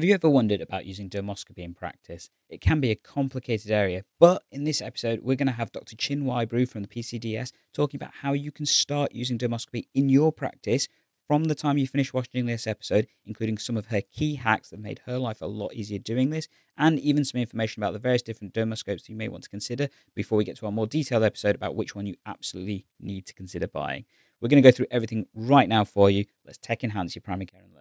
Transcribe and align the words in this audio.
Have 0.00 0.08
you 0.08 0.14
ever 0.14 0.30
wondered 0.30 0.62
about 0.62 0.86
using 0.86 1.10
dermoscopy 1.10 1.58
in 1.58 1.74
practice? 1.74 2.30
It 2.48 2.62
can 2.62 2.80
be 2.80 2.90
a 2.90 2.94
complicated 2.94 3.70
area, 3.70 4.02
but 4.18 4.42
in 4.50 4.64
this 4.64 4.80
episode, 4.80 5.20
we're 5.20 5.36
going 5.36 5.46
to 5.46 5.52
have 5.52 5.72
Dr. 5.72 5.94
Chin 5.94 6.24
Whybrew 6.24 6.64
from 6.64 6.80
the 6.80 6.88
PCDS 6.88 7.52
talking 7.74 7.98
about 7.98 8.14
how 8.22 8.32
you 8.32 8.50
can 8.50 8.64
start 8.64 9.12
using 9.12 9.36
dermoscopy 9.36 9.88
in 9.94 10.08
your 10.08 10.32
practice 10.32 10.88
from 11.28 11.44
the 11.44 11.54
time 11.54 11.76
you 11.76 11.86
finish 11.86 12.14
watching 12.14 12.46
this 12.46 12.66
episode, 12.66 13.08
including 13.26 13.58
some 13.58 13.76
of 13.76 13.88
her 13.88 14.00
key 14.00 14.36
hacks 14.36 14.70
that 14.70 14.80
made 14.80 15.02
her 15.04 15.18
life 15.18 15.42
a 15.42 15.46
lot 15.46 15.74
easier 15.74 15.98
doing 15.98 16.30
this, 16.30 16.48
and 16.78 16.98
even 16.98 17.22
some 17.22 17.38
information 17.38 17.82
about 17.82 17.92
the 17.92 17.98
various 17.98 18.22
different 18.22 18.54
dermoscopes 18.54 19.06
you 19.06 19.14
may 19.14 19.28
want 19.28 19.44
to 19.44 19.50
consider 19.50 19.86
before 20.14 20.38
we 20.38 20.44
get 20.44 20.56
to 20.56 20.64
our 20.64 20.72
more 20.72 20.86
detailed 20.86 21.24
episode 21.24 21.54
about 21.54 21.76
which 21.76 21.94
one 21.94 22.06
you 22.06 22.14
absolutely 22.24 22.86
need 23.00 23.26
to 23.26 23.34
consider 23.34 23.66
buying. 23.66 24.06
We're 24.40 24.48
going 24.48 24.62
to 24.62 24.66
go 24.66 24.74
through 24.74 24.86
everything 24.90 25.26
right 25.34 25.68
now 25.68 25.84
for 25.84 26.08
you. 26.08 26.24
Let's 26.46 26.56
tech 26.56 26.84
enhance 26.84 27.14
your 27.14 27.20
primary 27.20 27.44
care 27.44 27.60
and. 27.60 27.79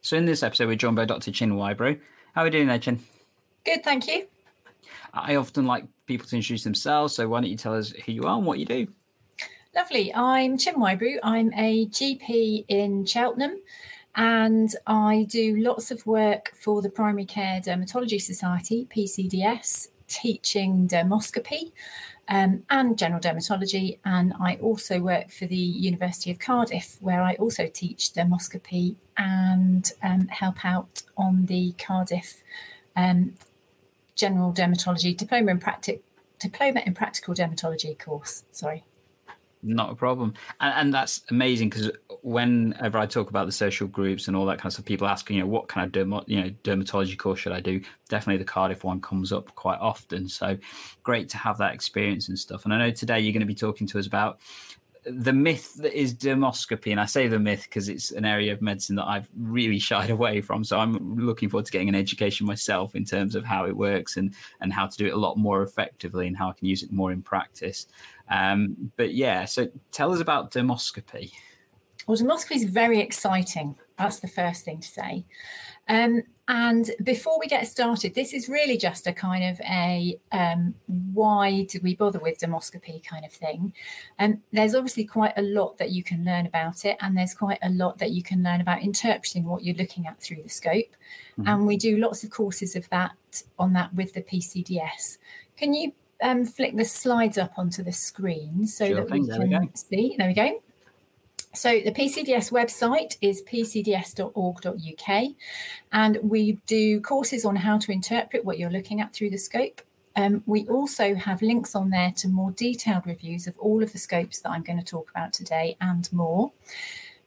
So 0.00 0.16
in 0.16 0.24
this 0.24 0.42
episode, 0.42 0.68
we're 0.68 0.76
joined 0.76 0.96
by 0.96 1.04
Dr. 1.04 1.32
Chin 1.32 1.56
Whybrew. 1.56 1.98
How 2.34 2.42
are 2.42 2.44
we 2.44 2.50
doing 2.50 2.68
there, 2.68 2.78
Chin? 2.78 3.00
Good, 3.64 3.82
thank 3.84 4.06
you. 4.06 4.26
I 5.12 5.36
often 5.36 5.66
like 5.66 5.84
people 6.06 6.26
to 6.28 6.36
introduce 6.36 6.64
themselves, 6.64 7.14
so 7.14 7.28
why 7.28 7.40
don't 7.40 7.50
you 7.50 7.56
tell 7.56 7.74
us 7.74 7.90
who 7.90 8.12
you 8.12 8.22
are 8.22 8.36
and 8.36 8.46
what 8.46 8.58
you 8.58 8.64
do? 8.64 8.86
Lovely. 9.74 10.14
I'm 10.14 10.56
Chin 10.56 10.74
Whybrew. 10.74 11.18
I'm 11.22 11.52
a 11.54 11.86
GP 11.86 12.64
in 12.68 13.04
Cheltenham 13.04 13.60
and 14.14 14.74
I 14.86 15.26
do 15.28 15.56
lots 15.56 15.90
of 15.90 16.04
work 16.06 16.52
for 16.54 16.82
the 16.82 16.90
Primary 16.90 17.24
Care 17.24 17.60
Dermatology 17.60 18.20
Society, 18.20 18.88
PCDS, 18.94 19.88
teaching 20.08 20.88
dermoscopy 20.88 21.72
um, 22.28 22.62
and 22.70 22.98
general 22.98 23.20
dermatology. 23.20 23.98
And 24.04 24.34
I 24.40 24.56
also 24.56 25.00
work 25.00 25.30
for 25.30 25.46
the 25.46 25.56
University 25.56 26.30
of 26.30 26.38
Cardiff, 26.38 26.96
where 27.00 27.22
I 27.22 27.34
also 27.34 27.66
teach 27.66 28.12
dermoscopy 28.12 28.96
and 29.16 29.90
um, 30.02 30.28
help 30.28 30.64
out 30.64 31.02
on 31.16 31.46
the 31.46 31.74
Cardiff 31.78 32.42
um, 32.94 33.34
General 34.14 34.52
Dermatology 34.52 35.16
Diploma 35.16 35.52
in 35.52 35.58
Practic 35.58 36.02
Diploma 36.38 36.82
in 36.84 36.94
Practical 36.94 37.34
Dermatology 37.34 37.98
course. 37.98 38.44
Sorry. 38.52 38.84
Not 39.62 39.90
a 39.90 39.94
problem, 39.96 40.34
and, 40.60 40.72
and 40.74 40.94
that's 40.94 41.22
amazing 41.30 41.70
because 41.70 41.90
whenever 42.22 42.96
I 42.96 43.06
talk 43.06 43.28
about 43.30 43.46
the 43.46 43.52
social 43.52 43.88
groups 43.88 44.28
and 44.28 44.36
all 44.36 44.46
that 44.46 44.58
kind 44.58 44.66
of 44.66 44.74
stuff, 44.74 44.84
people 44.84 45.08
ask, 45.08 45.28
you 45.30 45.40
know, 45.40 45.46
what 45.46 45.66
kind 45.66 45.84
of 45.84 45.92
dermo- 45.92 46.24
you 46.28 46.40
know 46.40 46.50
dermatology 46.62 47.18
course 47.18 47.40
should 47.40 47.52
I 47.52 47.60
do? 47.60 47.80
Definitely 48.08 48.38
the 48.38 48.44
Cardiff 48.44 48.84
one 48.84 49.00
comes 49.00 49.32
up 49.32 49.52
quite 49.56 49.80
often. 49.80 50.28
So 50.28 50.56
great 51.02 51.28
to 51.30 51.38
have 51.38 51.58
that 51.58 51.74
experience 51.74 52.28
and 52.28 52.38
stuff. 52.38 52.64
And 52.64 52.72
I 52.72 52.78
know 52.78 52.90
today 52.92 53.18
you're 53.18 53.32
going 53.32 53.40
to 53.40 53.46
be 53.46 53.54
talking 53.54 53.86
to 53.88 53.98
us 53.98 54.06
about 54.06 54.38
the 55.10 55.32
myth 55.32 55.74
that 55.76 55.98
is 55.98 56.14
dermoscopy, 56.14 56.90
and 56.90 57.00
I 57.00 57.06
say 57.06 57.28
the 57.28 57.38
myth 57.38 57.64
because 57.64 57.88
it's 57.88 58.10
an 58.10 58.24
area 58.24 58.52
of 58.52 58.60
medicine 58.60 58.96
that 58.96 59.06
I've 59.06 59.28
really 59.36 59.78
shied 59.88 60.10
away 60.10 60.40
from. 60.40 60.64
So 60.64 60.78
I'm 60.78 61.16
looking 61.16 61.48
forward 61.48 61.66
to 61.66 61.72
getting 61.72 61.88
an 61.88 61.94
education 61.94 62.46
myself 62.46 62.94
in 62.94 63.04
terms 63.04 63.34
of 63.34 63.44
how 63.44 63.66
it 63.66 63.76
works 63.76 64.16
and 64.16 64.34
and 64.60 64.72
how 64.72 64.86
to 64.86 64.96
do 64.96 65.06
it 65.06 65.14
a 65.14 65.16
lot 65.16 65.36
more 65.36 65.62
effectively 65.62 66.26
and 66.26 66.36
how 66.36 66.50
I 66.50 66.52
can 66.52 66.66
use 66.66 66.82
it 66.82 66.92
more 66.92 67.12
in 67.12 67.22
practice. 67.22 67.86
Um, 68.30 68.92
but 68.96 69.14
yeah, 69.14 69.44
so 69.44 69.68
tell 69.92 70.12
us 70.12 70.20
about 70.20 70.50
dermoscopy. 70.50 71.32
Well, 72.06 72.16
dermoscopy 72.16 72.56
is 72.56 72.64
very 72.64 73.00
exciting. 73.00 73.76
That's 73.98 74.20
the 74.20 74.28
first 74.28 74.64
thing 74.64 74.80
to 74.80 74.88
say. 74.88 75.24
Um, 75.88 76.22
and 76.48 76.90
before 77.02 77.38
we 77.38 77.46
get 77.46 77.66
started, 77.66 78.14
this 78.14 78.32
is 78.32 78.48
really 78.48 78.78
just 78.78 79.06
a 79.06 79.12
kind 79.12 79.44
of 79.44 79.60
a 79.60 80.18
um, 80.32 80.74
why 80.86 81.64
do 81.64 81.78
we 81.82 81.94
bother 81.94 82.18
with 82.18 82.38
dermoscopy 82.38 83.04
kind 83.04 83.24
of 83.26 83.32
thing. 83.32 83.74
And 84.18 84.34
um, 84.34 84.42
there's 84.52 84.74
obviously 84.74 85.04
quite 85.04 85.34
a 85.36 85.42
lot 85.42 85.76
that 85.76 85.90
you 85.90 86.02
can 86.02 86.24
learn 86.24 86.46
about 86.46 86.86
it, 86.86 86.96
and 87.00 87.16
there's 87.16 87.34
quite 87.34 87.58
a 87.62 87.68
lot 87.70 87.98
that 87.98 88.12
you 88.12 88.22
can 88.22 88.42
learn 88.42 88.62
about 88.62 88.82
interpreting 88.82 89.44
what 89.44 89.62
you're 89.62 89.76
looking 89.76 90.06
at 90.06 90.20
through 90.22 90.42
the 90.42 90.48
scope. 90.48 90.96
Mm-hmm. 91.38 91.48
And 91.48 91.66
we 91.66 91.76
do 91.76 91.98
lots 91.98 92.24
of 92.24 92.30
courses 92.30 92.76
of 92.76 92.88
that 92.88 93.42
on 93.58 93.74
that 93.74 93.92
with 93.94 94.14
the 94.14 94.22
PCDS. 94.22 95.18
Can 95.58 95.74
you 95.74 95.92
um, 96.22 96.44
flick 96.44 96.76
the 96.76 96.84
slides 96.84 97.38
up 97.38 97.52
onto 97.56 97.82
the 97.82 97.92
screen 97.92 98.66
so 98.66 98.86
sure 98.86 98.96
that 98.96 99.10
we 99.10 99.26
can 99.26 99.48
we 99.48 99.70
see? 99.74 100.14
There 100.18 100.28
we 100.28 100.34
go. 100.34 100.60
So 101.54 101.80
the 101.80 101.92
PCDS 101.92 102.52
website 102.52 103.16
is 103.20 103.42
pcds.org.uk, 103.42 105.24
and 105.92 106.18
we 106.22 106.52
do 106.66 107.00
courses 107.00 107.44
on 107.44 107.56
how 107.56 107.78
to 107.78 107.90
interpret 107.90 108.44
what 108.44 108.58
you're 108.58 108.70
looking 108.70 109.00
at 109.00 109.12
through 109.12 109.30
the 109.30 109.38
scope. 109.38 109.80
Um, 110.14 110.42
we 110.46 110.66
also 110.66 111.14
have 111.14 111.42
links 111.42 111.74
on 111.74 111.90
there 111.90 112.12
to 112.16 112.28
more 112.28 112.50
detailed 112.52 113.06
reviews 113.06 113.46
of 113.46 113.56
all 113.58 113.82
of 113.82 113.92
the 113.92 113.98
scopes 113.98 114.40
that 114.40 114.50
I'm 114.50 114.62
going 114.62 114.78
to 114.78 114.84
talk 114.84 115.10
about 115.10 115.32
today 115.32 115.76
and 115.80 116.12
more. 116.12 116.52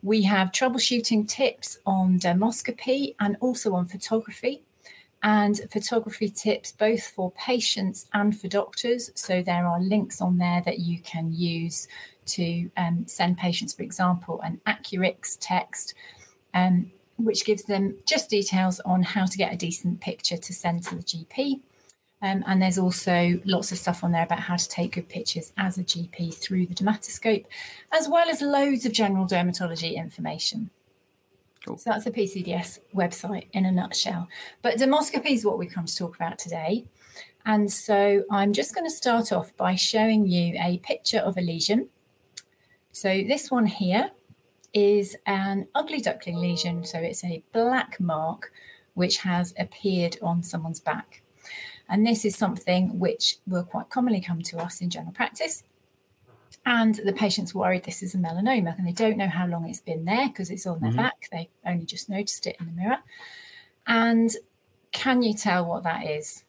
We 0.03 0.23
have 0.23 0.51
troubleshooting 0.51 1.27
tips 1.27 1.79
on 1.85 2.19
dermoscopy 2.19 3.15
and 3.19 3.37
also 3.39 3.73
on 3.73 3.85
photography 3.85 4.63
and 5.23 5.61
photography 5.71 6.29
tips 6.29 6.71
both 6.71 7.03
for 7.03 7.31
patients 7.31 8.07
and 8.13 8.39
for 8.39 8.47
doctors. 8.47 9.11
So 9.15 9.41
there 9.41 9.65
are 9.67 9.79
links 9.79 10.21
on 10.21 10.37
there 10.37 10.61
that 10.65 10.79
you 10.79 10.99
can 10.99 11.31
use 11.31 11.87
to 12.25 12.69
um, 12.77 13.05
send 13.07 13.37
patients, 13.37 13.73
for 13.73 13.83
example, 13.83 14.41
an 14.41 14.59
Accurx 14.65 15.37
text, 15.39 15.93
um, 16.53 16.91
which 17.17 17.45
gives 17.45 17.63
them 17.63 17.97
just 18.05 18.29
details 18.29 18.79
on 18.81 19.03
how 19.03 19.25
to 19.25 19.37
get 19.37 19.53
a 19.53 19.57
decent 19.57 20.01
picture 20.01 20.37
to 20.37 20.53
send 20.53 20.83
to 20.83 20.95
the 20.95 21.03
GP. 21.03 21.59
Um, 22.23 22.43
and 22.45 22.61
there's 22.61 22.77
also 22.77 23.39
lots 23.45 23.71
of 23.71 23.79
stuff 23.79 24.03
on 24.03 24.11
there 24.11 24.23
about 24.23 24.39
how 24.39 24.55
to 24.55 24.69
take 24.69 24.93
good 24.93 25.09
pictures 25.09 25.53
as 25.57 25.77
a 25.77 25.83
GP 25.83 26.35
through 26.35 26.67
the 26.67 26.75
dermatoscope, 26.75 27.45
as 27.91 28.07
well 28.07 28.29
as 28.29 28.41
loads 28.41 28.85
of 28.85 28.91
general 28.91 29.25
dermatology 29.25 29.95
information. 29.95 30.69
Cool. 31.65 31.77
So 31.77 31.91
that's 31.91 32.05
the 32.05 32.11
PCDS 32.11 32.79
website 32.95 33.47
in 33.53 33.65
a 33.65 33.71
nutshell. 33.71 34.27
But 34.61 34.77
dermoscopy 34.77 35.31
is 35.31 35.45
what 35.45 35.59
we've 35.59 35.71
come 35.71 35.85
to 35.85 35.95
talk 35.95 36.15
about 36.15 36.39
today. 36.39 36.85
And 37.45 37.71
so 37.71 38.23
I'm 38.31 38.53
just 38.53 38.73
going 38.73 38.85
to 38.85 38.95
start 38.95 39.31
off 39.31 39.55
by 39.57 39.75
showing 39.75 40.27
you 40.27 40.57
a 40.59 40.79
picture 40.79 41.19
of 41.19 41.37
a 41.37 41.41
lesion. 41.41 41.89
So 42.91 43.09
this 43.09 43.51
one 43.51 43.65
here 43.65 44.11
is 44.73 45.15
an 45.25 45.67
ugly 45.75 46.01
duckling 46.01 46.37
lesion. 46.37 46.83
So 46.83 46.97
it's 46.99 47.23
a 47.23 47.43
black 47.53 47.99
mark 47.99 48.51
which 48.93 49.17
has 49.17 49.53
appeared 49.57 50.17
on 50.21 50.43
someone's 50.43 50.79
back. 50.79 51.21
And 51.89 52.05
this 52.05 52.25
is 52.25 52.35
something 52.35 52.99
which 52.99 53.37
will 53.47 53.63
quite 53.63 53.89
commonly 53.89 54.21
come 54.21 54.41
to 54.43 54.57
us 54.59 54.81
in 54.81 54.89
general 54.89 55.13
practice. 55.13 55.63
And 56.65 56.95
the 56.95 57.13
patient's 57.13 57.55
worried 57.55 57.83
this 57.83 58.03
is 58.03 58.13
a 58.13 58.17
melanoma 58.17 58.77
and 58.77 58.87
they 58.87 58.91
don't 58.91 59.17
know 59.17 59.27
how 59.27 59.47
long 59.47 59.67
it's 59.67 59.79
been 59.79 60.05
there 60.05 60.27
because 60.27 60.51
it's 60.51 60.67
on 60.67 60.79
their 60.79 60.91
mm-hmm. 60.91 60.99
back. 60.99 61.27
They 61.31 61.49
only 61.65 61.85
just 61.85 62.09
noticed 62.09 62.45
it 62.45 62.57
in 62.59 62.67
the 62.67 62.71
mirror. 62.71 62.99
And 63.87 64.31
can 64.91 65.23
you 65.23 65.33
tell 65.33 65.65
what 65.65 65.83
that 65.83 66.05
is? 66.05 66.43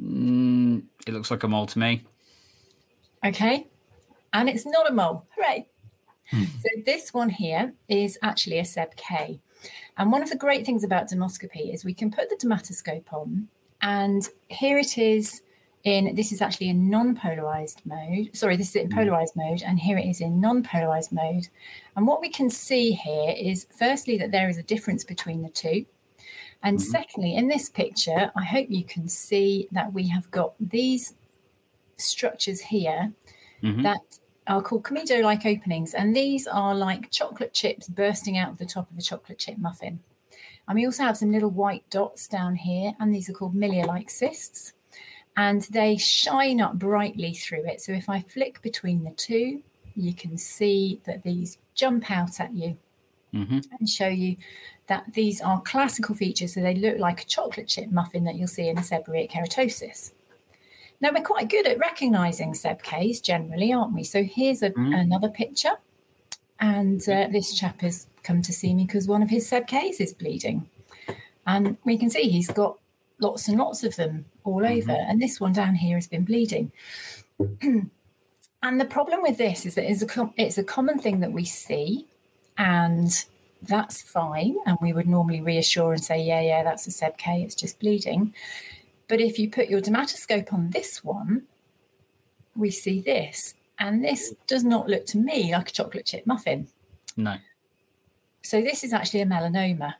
Mm, 0.00 0.82
it 1.06 1.14
looks 1.14 1.30
like 1.30 1.44
a 1.44 1.48
mole 1.48 1.66
to 1.66 1.78
me. 1.78 2.04
Okay 3.24 3.68
and 4.32 4.48
it's 4.48 4.66
not 4.66 4.90
a 4.90 4.92
mole. 4.92 5.26
Hooray! 5.36 5.68
Hmm. 6.30 6.44
So 6.44 6.68
this 6.86 7.12
one 7.12 7.28
here 7.28 7.74
is 7.88 8.18
actually 8.22 8.58
a 8.58 8.64
SEB-K. 8.64 9.40
And 9.98 10.10
one 10.10 10.22
of 10.22 10.30
the 10.30 10.36
great 10.36 10.64
things 10.64 10.84
about 10.84 11.08
dermoscopy 11.08 11.72
is 11.72 11.84
we 11.84 11.94
can 11.94 12.10
put 12.10 12.30
the 12.30 12.36
dermatoscope 12.36 13.12
on, 13.12 13.48
and 13.80 14.28
here 14.48 14.78
it 14.78 14.98
is 14.98 15.42
in 15.84 16.14
this 16.14 16.30
is 16.32 16.40
actually 16.40 16.68
in 16.68 16.88
non-polarized 16.88 17.82
mode. 17.84 18.30
Sorry, 18.34 18.56
this 18.56 18.70
is 18.70 18.76
in 18.76 18.88
hmm. 18.88 18.98
polarized 18.98 19.34
mode, 19.36 19.62
and 19.62 19.78
here 19.78 19.98
it 19.98 20.06
is 20.06 20.20
in 20.20 20.40
non-polarized 20.40 21.12
mode. 21.12 21.48
And 21.96 22.06
what 22.06 22.20
we 22.20 22.28
can 22.28 22.50
see 22.50 22.92
here 22.92 23.34
is 23.36 23.66
firstly 23.76 24.16
that 24.18 24.30
there 24.30 24.48
is 24.48 24.58
a 24.58 24.62
difference 24.62 25.04
between 25.04 25.42
the 25.42 25.50
two. 25.50 25.86
And 26.62 26.78
mm-hmm. 26.78 26.90
secondly, 26.90 27.34
in 27.34 27.48
this 27.48 27.68
picture, 27.68 28.30
I 28.36 28.44
hope 28.44 28.68
you 28.70 28.84
can 28.84 29.08
see 29.08 29.68
that 29.72 29.92
we 29.92 30.06
have 30.08 30.30
got 30.30 30.54
these 30.60 31.14
structures 31.96 32.60
here 32.60 33.12
mm-hmm. 33.62 33.82
that 33.82 34.00
are 34.46 34.62
called 34.62 34.84
comedo 34.84 35.22
like 35.22 35.46
openings, 35.46 35.94
and 35.94 36.14
these 36.14 36.46
are 36.46 36.74
like 36.74 37.10
chocolate 37.10 37.52
chips 37.52 37.88
bursting 37.88 38.38
out 38.38 38.50
of 38.50 38.58
the 38.58 38.66
top 38.66 38.90
of 38.90 38.98
a 38.98 39.02
chocolate 39.02 39.38
chip 39.38 39.58
muffin. 39.58 40.00
And 40.68 40.76
we 40.76 40.86
also 40.86 41.02
have 41.02 41.16
some 41.16 41.32
little 41.32 41.50
white 41.50 41.88
dots 41.90 42.28
down 42.28 42.54
here, 42.56 42.92
and 43.00 43.12
these 43.12 43.28
are 43.28 43.32
called 43.32 43.54
milia 43.54 43.86
like 43.86 44.10
cysts, 44.10 44.72
and 45.36 45.62
they 45.70 45.96
shine 45.96 46.60
up 46.60 46.78
brightly 46.78 47.34
through 47.34 47.64
it. 47.66 47.80
So 47.80 47.92
if 47.92 48.08
I 48.08 48.20
flick 48.20 48.60
between 48.62 49.04
the 49.04 49.12
two, 49.12 49.62
you 49.94 50.14
can 50.14 50.36
see 50.36 51.00
that 51.04 51.22
these 51.22 51.58
jump 51.74 52.10
out 52.10 52.40
at 52.40 52.54
you 52.54 52.76
mm-hmm. 53.34 53.58
and 53.78 53.88
show 53.88 54.08
you 54.08 54.36
that 54.88 55.04
these 55.14 55.40
are 55.40 55.60
classical 55.62 56.14
features. 56.14 56.54
So 56.54 56.60
they 56.60 56.74
look 56.74 56.98
like 56.98 57.22
a 57.22 57.26
chocolate 57.26 57.68
chip 57.68 57.90
muffin 57.90 58.24
that 58.24 58.34
you'll 58.34 58.48
see 58.48 58.68
in 58.68 58.78
a 58.78 58.82
seborrheic 58.82 59.30
keratosis. 59.30 60.12
Now, 61.00 61.10
we're 61.12 61.24
quite 61.24 61.48
good 61.48 61.66
at 61.66 61.78
recognizing 61.78 62.54
SEB-Ks 62.54 63.20
generally, 63.20 63.72
aren't 63.72 63.92
we? 63.92 64.04
So 64.04 64.22
here's 64.22 64.62
a, 64.62 64.70
mm. 64.70 64.96
another 64.96 65.28
picture. 65.28 65.72
And 66.60 67.00
uh, 67.08 67.26
this 67.32 67.58
chap 67.58 67.80
has 67.80 68.06
come 68.22 68.40
to 68.42 68.52
see 68.52 68.72
me 68.72 68.84
because 68.84 69.08
one 69.08 69.20
of 69.22 69.28
his 69.28 69.48
SEB-Ks 69.48 69.98
is 69.98 70.12
bleeding. 70.12 70.68
And 71.44 71.76
we 71.84 71.98
can 71.98 72.08
see 72.08 72.28
he's 72.28 72.48
got 72.48 72.78
lots 73.22 73.48
and 73.48 73.58
lots 73.58 73.84
of 73.84 73.96
them 73.96 74.26
all 74.44 74.60
mm-hmm. 74.60 74.90
over. 74.90 74.98
And 74.98 75.20
this 75.20 75.40
one 75.40 75.52
down 75.52 75.74
here 75.74 75.96
has 75.96 76.06
been 76.06 76.24
bleeding. 76.24 76.72
and 77.62 78.80
the 78.80 78.84
problem 78.84 79.22
with 79.22 79.38
this 79.38 79.64
is 79.64 79.74
that 79.76 79.90
it's 79.90 80.02
a, 80.02 80.06
com- 80.06 80.34
it's 80.36 80.58
a 80.58 80.64
common 80.64 80.98
thing 80.98 81.20
that 81.20 81.32
we 81.32 81.44
see. 81.44 82.06
And 82.58 83.10
that's 83.62 84.02
fine. 84.02 84.56
And 84.66 84.76
we 84.82 84.92
would 84.92 85.08
normally 85.08 85.40
reassure 85.40 85.92
and 85.92 86.04
say, 86.04 86.20
yeah, 86.20 86.40
yeah, 86.40 86.62
that's 86.62 86.86
a 86.86 86.90
Seb 86.90 87.16
K, 87.16 87.42
it's 87.42 87.54
just 87.54 87.80
bleeding. 87.80 88.34
But 89.08 89.20
if 89.20 89.38
you 89.38 89.50
put 89.50 89.68
your 89.68 89.80
dermatoscope 89.80 90.52
on 90.52 90.70
this 90.70 91.04
one, 91.04 91.42
we 92.56 92.70
see 92.70 93.00
this. 93.00 93.54
And 93.78 94.04
this 94.04 94.34
does 94.46 94.64
not 94.64 94.88
look 94.88 95.06
to 95.06 95.18
me 95.18 95.52
like 95.52 95.68
a 95.68 95.72
chocolate 95.72 96.06
chip 96.06 96.26
muffin. 96.26 96.68
No. 97.16 97.36
So 98.42 98.60
this 98.60 98.84
is 98.84 98.92
actually 98.92 99.20
a 99.20 99.26
melanoma. 99.26 99.94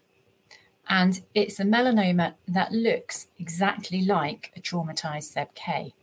And 0.88 1.22
it's 1.34 1.60
a 1.60 1.64
melanoma 1.64 2.34
that 2.48 2.72
looks 2.72 3.28
exactly 3.38 4.02
like 4.02 4.52
a 4.56 4.60
traumatized 4.60 5.24
Seb 5.24 5.54
K. 5.54 5.94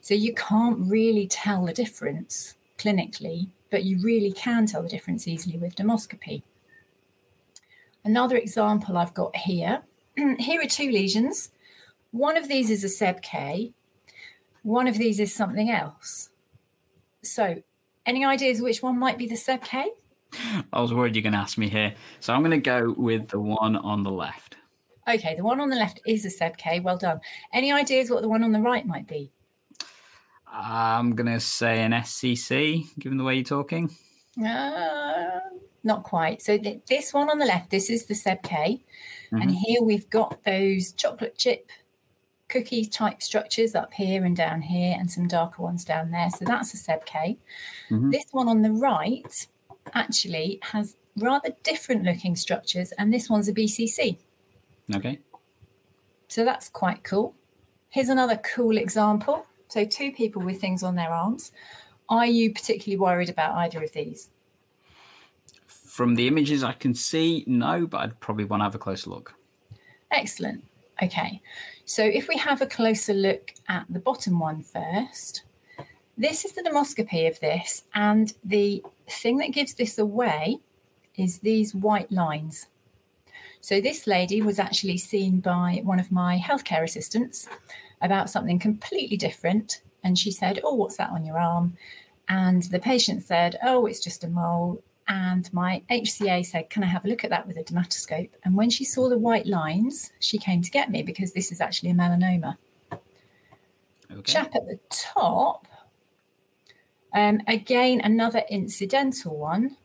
So 0.00 0.14
you 0.14 0.34
can't 0.34 0.78
really 0.78 1.26
tell 1.26 1.64
the 1.66 1.72
difference 1.72 2.56
clinically, 2.78 3.48
but 3.70 3.84
you 3.84 4.00
really 4.02 4.32
can 4.32 4.66
tell 4.66 4.82
the 4.82 4.88
difference 4.88 5.26
easily 5.26 5.58
with 5.58 5.76
dermoscopy. 5.76 6.42
Another 8.04 8.36
example 8.36 8.96
I've 8.96 9.14
got 9.14 9.34
here. 9.34 9.82
here 10.38 10.60
are 10.60 10.68
two 10.68 10.90
lesions. 10.90 11.50
One 12.12 12.36
of 12.36 12.48
these 12.48 12.70
is 12.70 12.84
a 12.84 12.88
Seb 12.88 13.22
K, 13.22 13.72
one 14.64 14.88
of 14.88 14.96
these 14.96 15.20
is 15.20 15.32
something 15.32 15.70
else. 15.70 16.30
So, 17.22 17.62
any 18.06 18.24
ideas 18.24 18.62
which 18.62 18.82
one 18.82 18.98
might 18.98 19.18
be 19.18 19.26
the 19.26 19.36
Seb 19.36 19.62
K? 19.62 19.90
I 20.72 20.80
was 20.80 20.92
worried 20.92 21.16
you're 21.16 21.22
going 21.22 21.32
to 21.32 21.38
ask 21.38 21.58
me 21.58 21.68
here. 21.68 21.94
So 22.20 22.32
I'm 22.32 22.40
going 22.40 22.50
to 22.50 22.58
go 22.58 22.94
with 22.96 23.28
the 23.28 23.40
one 23.40 23.76
on 23.76 24.02
the 24.02 24.10
left. 24.10 24.56
Okay, 25.06 25.34
the 25.36 25.44
one 25.44 25.60
on 25.60 25.68
the 25.68 25.76
left 25.76 26.00
is 26.06 26.24
a 26.24 26.30
Seb 26.30 26.56
K. 26.56 26.80
Well 26.80 26.96
done. 26.96 27.20
Any 27.52 27.72
ideas 27.72 28.10
what 28.10 28.22
the 28.22 28.28
one 28.28 28.42
on 28.42 28.52
the 28.52 28.60
right 28.60 28.86
might 28.86 29.06
be? 29.06 29.30
I'm 30.50 31.14
going 31.14 31.32
to 31.32 31.40
say 31.40 31.82
an 31.82 31.92
SCC, 31.92 32.86
given 32.98 33.18
the 33.18 33.24
way 33.24 33.34
you're 33.34 33.44
talking. 33.44 33.94
Uh, 34.42 35.40
not 35.82 36.04
quite. 36.04 36.42
So 36.42 36.56
th- 36.56 36.82
this 36.88 37.12
one 37.12 37.28
on 37.28 37.38
the 37.38 37.44
left, 37.44 37.70
this 37.70 37.90
is 37.90 38.06
the 38.06 38.14
Seb 38.14 38.42
K. 38.42 38.84
Mm-hmm. 39.26 39.42
And 39.42 39.50
here 39.50 39.82
we've 39.82 40.08
got 40.08 40.42
those 40.44 40.92
chocolate 40.92 41.36
chip 41.36 41.70
cookie 42.48 42.84
type 42.84 43.22
structures 43.22 43.74
up 43.74 43.92
here 43.92 44.24
and 44.24 44.36
down 44.36 44.62
here 44.62 44.94
and 44.98 45.10
some 45.10 45.26
darker 45.26 45.62
ones 45.62 45.84
down 45.84 46.10
there. 46.10 46.30
So 46.30 46.44
that's 46.44 46.72
a 46.72 46.76
Seb 46.76 47.04
K. 47.04 47.38
Mm-hmm. 47.90 48.10
This 48.10 48.26
one 48.30 48.48
on 48.48 48.62
the 48.62 48.72
right 48.72 49.46
actually 49.92 50.60
has 50.62 50.96
rather 51.16 51.50
different 51.62 52.04
looking 52.04 52.36
structures, 52.36 52.92
and 52.92 53.12
this 53.12 53.28
one's 53.28 53.48
a 53.48 53.52
BCC. 53.52 54.16
Okay. 54.94 55.20
So 56.28 56.44
that's 56.44 56.68
quite 56.68 57.04
cool. 57.04 57.34
Here's 57.90 58.08
another 58.08 58.36
cool 58.38 58.76
example. 58.76 59.46
So, 59.68 59.84
two 59.84 60.12
people 60.12 60.42
with 60.42 60.60
things 60.60 60.82
on 60.82 60.94
their 60.94 61.10
arms. 61.10 61.52
Are 62.08 62.26
you 62.26 62.52
particularly 62.52 62.98
worried 62.98 63.30
about 63.30 63.54
either 63.54 63.82
of 63.82 63.92
these? 63.92 64.30
From 65.66 66.14
the 66.14 66.26
images 66.26 66.64
I 66.64 66.72
can 66.72 66.94
see, 66.94 67.44
no, 67.46 67.86
but 67.86 67.98
I'd 67.98 68.20
probably 68.20 68.44
want 68.44 68.60
to 68.60 68.64
have 68.64 68.74
a 68.74 68.78
closer 68.78 69.10
look. 69.10 69.34
Excellent. 70.10 70.64
Okay. 71.02 71.40
So, 71.84 72.04
if 72.04 72.28
we 72.28 72.36
have 72.36 72.60
a 72.62 72.66
closer 72.66 73.14
look 73.14 73.52
at 73.68 73.86
the 73.88 74.00
bottom 74.00 74.38
one 74.38 74.62
first, 74.62 75.44
this 76.18 76.44
is 76.44 76.52
the 76.52 76.62
dermoscopy 76.62 77.28
of 77.28 77.40
this, 77.40 77.84
and 77.94 78.32
the 78.44 78.82
thing 79.08 79.38
that 79.38 79.52
gives 79.52 79.74
this 79.74 79.98
away 79.98 80.58
is 81.16 81.38
these 81.38 81.74
white 81.74 82.10
lines. 82.10 82.66
So, 83.60 83.80
this 83.80 84.06
lady 84.06 84.42
was 84.42 84.58
actually 84.58 84.98
seen 84.98 85.40
by 85.40 85.80
one 85.84 85.98
of 85.98 86.12
my 86.12 86.38
healthcare 86.38 86.82
assistants 86.82 87.48
about 88.02 88.28
something 88.28 88.58
completely 88.58 89.16
different. 89.16 89.82
And 90.02 90.18
she 90.18 90.30
said, 90.30 90.60
Oh, 90.62 90.74
what's 90.74 90.98
that 90.98 91.10
on 91.10 91.24
your 91.24 91.38
arm? 91.38 91.76
And 92.28 92.62
the 92.64 92.78
patient 92.78 93.22
said, 93.22 93.58
Oh, 93.62 93.86
it's 93.86 94.00
just 94.00 94.24
a 94.24 94.28
mole. 94.28 94.82
And 95.08 95.52
my 95.52 95.82
HCA 95.90 96.44
said, 96.44 96.70
Can 96.70 96.82
I 96.82 96.86
have 96.86 97.04
a 97.04 97.08
look 97.08 97.24
at 97.24 97.30
that 97.30 97.46
with 97.46 97.56
a 97.56 97.64
dermatoscope? 97.64 98.30
And 98.44 98.54
when 98.54 98.70
she 98.70 98.84
saw 98.84 99.08
the 99.08 99.18
white 99.18 99.46
lines, 99.46 100.12
she 100.20 100.38
came 100.38 100.62
to 100.62 100.70
get 100.70 100.90
me 100.90 101.02
because 101.02 101.32
this 101.32 101.52
is 101.52 101.60
actually 101.60 101.90
a 101.90 101.94
melanoma. 101.94 102.56
Okay. 104.10 104.22
Chap 104.22 104.54
at 104.54 104.66
the 104.66 104.78
top 104.90 105.66
um, 107.14 107.40
again, 107.46 108.00
another 108.02 108.42
incidental 108.50 109.36
one. 109.36 109.76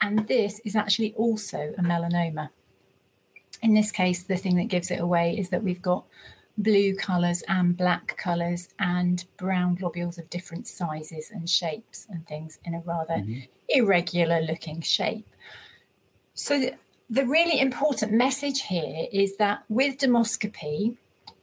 And 0.00 0.26
this 0.28 0.60
is 0.64 0.76
actually 0.76 1.12
also 1.14 1.74
a 1.76 1.82
melanoma. 1.82 2.50
In 3.62 3.74
this 3.74 3.92
case, 3.92 4.22
the 4.22 4.36
thing 4.36 4.56
that 4.56 4.68
gives 4.68 4.90
it 4.90 5.00
away 5.00 5.36
is 5.36 5.50
that 5.50 5.62
we've 5.62 5.82
got 5.82 6.04
blue 6.56 6.94
colours 6.94 7.42
and 7.48 7.76
black 7.76 8.16
colours 8.16 8.68
and 8.78 9.24
brown 9.36 9.74
globules 9.74 10.18
of 10.18 10.30
different 10.30 10.66
sizes 10.66 11.30
and 11.30 11.48
shapes 11.48 12.06
and 12.10 12.26
things 12.26 12.58
in 12.64 12.74
a 12.74 12.80
rather 12.80 13.14
mm-hmm. 13.14 13.40
irregular 13.68 14.40
looking 14.40 14.80
shape. 14.80 15.28
So, 16.34 16.58
the, 16.58 16.74
the 17.10 17.26
really 17.26 17.60
important 17.60 18.12
message 18.12 18.62
here 18.62 19.08
is 19.12 19.36
that 19.36 19.64
with 19.68 19.98
dermoscopy, 19.98 20.96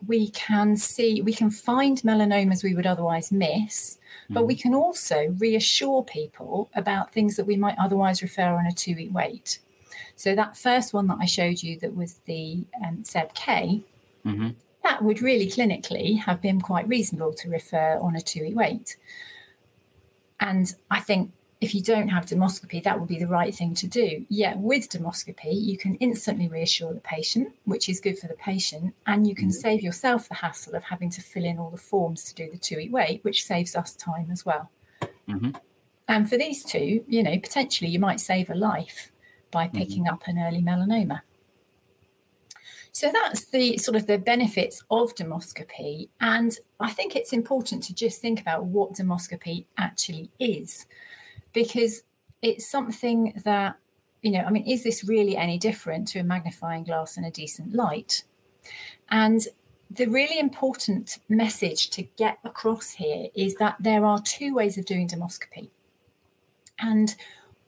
we 0.06 0.30
can 0.30 0.78
see, 0.78 1.22
we 1.22 1.34
can 1.34 1.50
find 1.50 1.98
melanomas 2.02 2.64
we 2.64 2.76
would 2.76 2.86
otherwise 2.86 3.32
miss, 3.32 3.98
but 4.30 4.46
we 4.46 4.56
mm. 4.56 4.62
can 4.62 4.76
also 4.76 5.34
reassure 5.38 6.04
people 6.04 6.70
about 6.76 7.12
things 7.12 7.36
that 7.36 7.46
we 7.46 7.56
might 7.56 7.78
otherwise 7.80 8.22
refer 8.22 8.54
on 8.54 8.66
a 8.66 8.72
two 8.72 8.96
week 8.96 9.14
wait. 9.14 9.60
So, 10.16 10.36
that 10.36 10.58
first 10.58 10.94
one 10.94 11.08
that 11.08 11.18
I 11.20 11.26
showed 11.26 11.64
you 11.64 11.80
that 11.80 11.96
was 11.96 12.20
the 12.26 12.66
um, 12.86 13.04
SEB 13.04 13.34
K, 13.34 13.82
mm-hmm. 14.26 14.50
that 14.84 15.04
would 15.04 15.22
really 15.22 15.48
clinically 15.48 16.20
have 16.20 16.42
been 16.42 16.62
quite 16.62 16.88
reasonable 16.88 17.34
to 17.34 17.50
refer 17.50 17.98
on 18.00 18.16
a 18.16 18.22
two 18.22 18.42
week 18.42 18.56
wait. 18.56 18.98
And 20.40 20.74
I 20.92 21.00
think 21.00 21.32
if 21.59 21.74
you 21.74 21.81
don't 21.81 22.09
have 22.09 22.25
dermoscopy, 22.25 22.83
that 22.83 23.00
would 23.00 23.09
be 23.09 23.18
the 23.18 23.27
right 23.27 23.54
thing 23.54 23.74
to 23.75 23.88
do. 23.88 24.25
Yet 24.30 24.57
with 24.59 24.89
dermoscopy, 24.89 25.54
you 25.54 25.77
can 25.77 25.95
instantly 25.95 26.48
reassure 26.48 26.94
the 26.94 27.00
patient, 27.00 27.51
which 27.65 27.89
is 27.89 28.00
good 28.00 28.19
for 28.19 28.27
the 28.27 28.36
patient, 28.36 28.94
and 29.07 29.27
you 29.27 29.33
can 29.33 29.48
mm-hmm. 29.48 29.62
save 29.62 29.81
yourself 29.81 30.30
the 30.30 30.36
hassle 30.36 30.75
of 30.75 30.83
having 30.83 31.09
to 31.12 31.21
fill 31.21 31.45
in 31.45 31.57
all 31.57 31.71
the 31.71 31.77
forms 31.77 32.24
to 32.25 32.36
do 32.36 32.51
the 32.51 32.59
two 32.59 32.77
week 32.77 32.94
wait, 32.94 33.24
which 33.24 33.44
saves 33.44 33.75
us 33.75 33.95
time 33.95 34.30
as 34.31 34.45
well. 34.45 34.69
Mm-hmm. 35.27 35.51
And 36.07 36.30
for 36.30 36.38
these 36.38 36.63
two, 36.63 37.04
you 37.07 37.24
know, 37.24 37.38
potentially 37.39 37.89
you 37.89 38.00
might 38.00 38.19
save 38.19 38.50
a 38.50 38.56
life 38.56 39.12
by 39.50 39.65
mm-hmm. 39.65 39.77
picking 39.77 40.04
mm-hmm. 40.06 40.13
up 40.13 40.27
an 40.27 40.38
early 40.38 40.62
melanoma. 40.62 41.21
So 42.92 43.12
that's 43.12 43.45
the 43.45 43.77
sort 43.77 43.95
of 43.95 44.07
the 44.07 44.18
benefits 44.18 44.83
of 44.89 45.13
dermoscopy. 45.15 46.09
And 46.19 46.57
I 46.80 46.92
think 46.92 47.15
it's 47.15 47.33
important 47.33 47.83
to 47.83 47.95
just 47.95 48.21
think 48.21 48.42
about 48.42 48.65
what 48.65 48.94
dermoscopy 48.94 49.65
actually 49.77 50.31
is 50.39 50.86
because 51.57 52.04
it's 52.44 52.69
something 52.69 53.33
that, 53.44 53.77
you 54.21 54.30
know, 54.30 54.42
I 54.42 54.51
mean, 54.51 54.68
is 54.68 54.83
this 54.83 55.04
really 55.04 55.36
any 55.36 55.57
different 55.57 56.07
to 56.09 56.19
a 56.19 56.24
magnifying 56.24 56.83
glass 56.83 57.18
and 57.18 57.26
a 57.26 57.31
decent 57.31 57.73
light? 57.73 58.26
And 59.09 59.42
the 59.90 60.06
really 60.06 60.37
important 60.37 61.18
message 61.30 61.90
to 61.92 62.04
get 62.04 62.37
across 62.44 62.92
here 62.92 63.30
is 63.33 63.56
that 63.56 63.78
there 63.80 64.06
are 64.06 64.21
two 64.21 64.54
ways 64.54 64.78
of 64.78 64.85
doing 64.85 65.07
dermoscopy. 65.07 65.71
And 66.78 67.16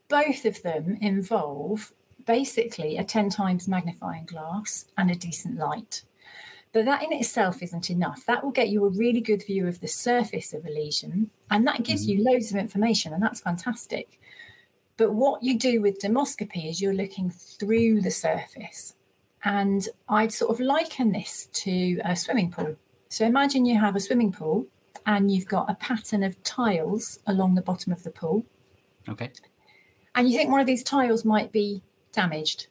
both 0.08 0.46
of 0.46 0.62
them 0.62 1.00
involve 1.02 1.92
basically 2.28 2.98
a 2.98 3.04
10 3.04 3.32
times 3.32 3.68
magnifying 3.68 4.26
glass 4.26 4.86
and 5.00 5.10
a 5.10 5.16
decent 5.16 5.58
light. 5.58 6.04
But 6.72 6.86
that 6.86 7.04
in 7.04 7.12
itself 7.14 7.64
isn't 7.64 7.90
enough. 7.90 8.26
That 8.28 8.44
will 8.44 8.52
get 8.52 8.70
you 8.70 8.86
a 8.86 8.90
really 8.90 9.22
good 9.22 9.44
view 9.46 9.68
of 9.68 9.80
the 9.80 9.88
surface 9.88 10.54
of 10.54 10.66
a 10.66 10.70
lesion, 10.70 11.32
and 11.50 11.66
that 11.68 11.84
gives 11.84 12.08
mm-hmm. 12.08 12.20
you 12.20 12.32
loads 12.32 12.52
of 12.52 12.58
information, 12.58 13.14
and 13.14 13.24
that's 13.24 13.42
fantastic. 13.42 14.20
But 15.00 15.14
what 15.14 15.42
you 15.42 15.58
do 15.58 15.82
with 15.82 16.02
dermoscopy 16.02 16.70
is 16.70 16.82
you're 16.82 16.94
looking 16.94 17.30
through 17.30 18.02
the 18.02 18.12
surface. 18.12 18.96
And 19.46 19.88
I'd 20.10 20.34
sort 20.34 20.52
of 20.52 20.60
liken 20.60 21.14
this 21.14 21.48
to 21.54 22.02
a 22.04 22.18
swimming 22.18 22.52
pool. 22.52 22.76
So 23.08 23.26
imagine 23.26 23.66
you 23.66 23.80
have 23.80 23.96
a 23.96 24.02
swimming 24.02 24.34
pool 24.34 24.68
and 25.06 25.32
you've 25.32 25.48
got 25.48 25.72
a 25.72 25.76
pattern 25.76 26.24
of 26.24 26.42
tiles 26.44 27.20
along 27.28 27.56
the 27.56 27.62
bottom 27.62 27.94
of 27.94 28.04
the 28.04 28.12
pool. 28.12 28.46
Okay. 29.08 29.32
And 30.16 30.30
you 30.30 30.38
think 30.38 30.52
one 30.52 30.60
of 30.60 30.68
these 30.68 30.84
tiles 30.84 31.24
might 31.24 31.54
be 31.54 31.82
damaged. 32.12 32.68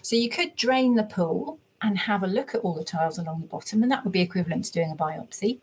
So 0.00 0.16
you 0.16 0.30
could 0.30 0.56
drain 0.56 0.94
the 0.94 1.04
pool 1.04 1.58
and 1.82 1.96
have 1.98 2.22
a 2.22 2.26
look 2.26 2.54
at 2.54 2.60
all 2.62 2.74
the 2.74 2.84
tiles 2.84 3.18
along 3.18 3.40
the 3.40 3.46
bottom, 3.46 3.82
and 3.82 3.90
that 3.92 4.04
would 4.04 4.12
be 4.12 4.20
equivalent 4.20 4.64
to 4.64 4.72
doing 4.72 4.90
a 4.90 4.96
biopsy. 4.96 5.58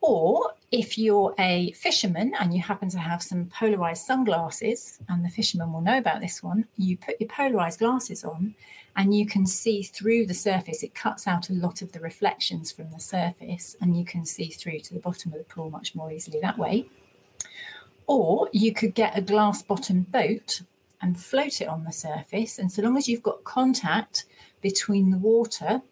Or 0.00 0.54
if 0.70 0.96
you're 0.96 1.34
a 1.38 1.72
fisherman 1.72 2.32
and 2.40 2.54
you 2.54 2.62
happen 2.62 2.88
to 2.90 2.98
have 2.98 3.22
some 3.22 3.46
polarized 3.46 4.06
sunglasses, 4.06 4.98
and 5.08 5.24
the 5.24 5.28
fisherman 5.28 5.72
will 5.72 5.82
know 5.82 5.98
about 5.98 6.20
this 6.20 6.42
one, 6.42 6.66
you 6.76 6.96
put 6.96 7.20
your 7.20 7.28
polarized 7.28 7.80
glasses 7.80 8.24
on 8.24 8.54
and 8.96 9.14
you 9.14 9.26
can 9.26 9.46
see 9.46 9.82
through 9.82 10.26
the 10.26 10.34
surface. 10.34 10.82
It 10.82 10.94
cuts 10.94 11.26
out 11.26 11.50
a 11.50 11.54
lot 11.54 11.82
of 11.82 11.92
the 11.92 12.00
reflections 12.00 12.72
from 12.72 12.90
the 12.90 12.98
surface, 12.98 13.76
and 13.80 13.96
you 13.96 14.04
can 14.04 14.24
see 14.24 14.46
through 14.46 14.80
to 14.80 14.94
the 14.94 15.00
bottom 15.00 15.32
of 15.32 15.38
the 15.38 15.44
pool 15.44 15.70
much 15.70 15.94
more 15.94 16.10
easily 16.10 16.40
that 16.40 16.58
way. 16.58 16.86
Or 18.06 18.48
you 18.52 18.72
could 18.72 18.94
get 18.94 19.16
a 19.16 19.20
glass 19.20 19.62
bottom 19.62 20.02
boat 20.02 20.62
and 21.02 21.18
float 21.18 21.60
it 21.60 21.68
on 21.68 21.84
the 21.84 21.92
surface. 21.92 22.58
And 22.58 22.70
so 22.70 22.82
long 22.82 22.96
as 22.96 23.08
you've 23.08 23.22
got 23.22 23.44
contact 23.44 24.24
between 24.60 25.10
the 25.10 25.18
water 25.18 25.82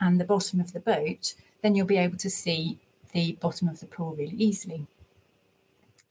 and 0.00 0.20
the 0.20 0.24
bottom 0.24 0.60
of 0.60 0.72
the 0.72 0.80
boat, 0.80 1.34
then 1.62 1.74
you'll 1.74 1.86
be 1.86 1.96
able 1.96 2.18
to 2.18 2.30
see 2.30 2.78
the 3.12 3.32
bottom 3.40 3.68
of 3.68 3.80
the 3.80 3.86
pool 3.86 4.14
really 4.14 4.36
easily. 4.36 4.86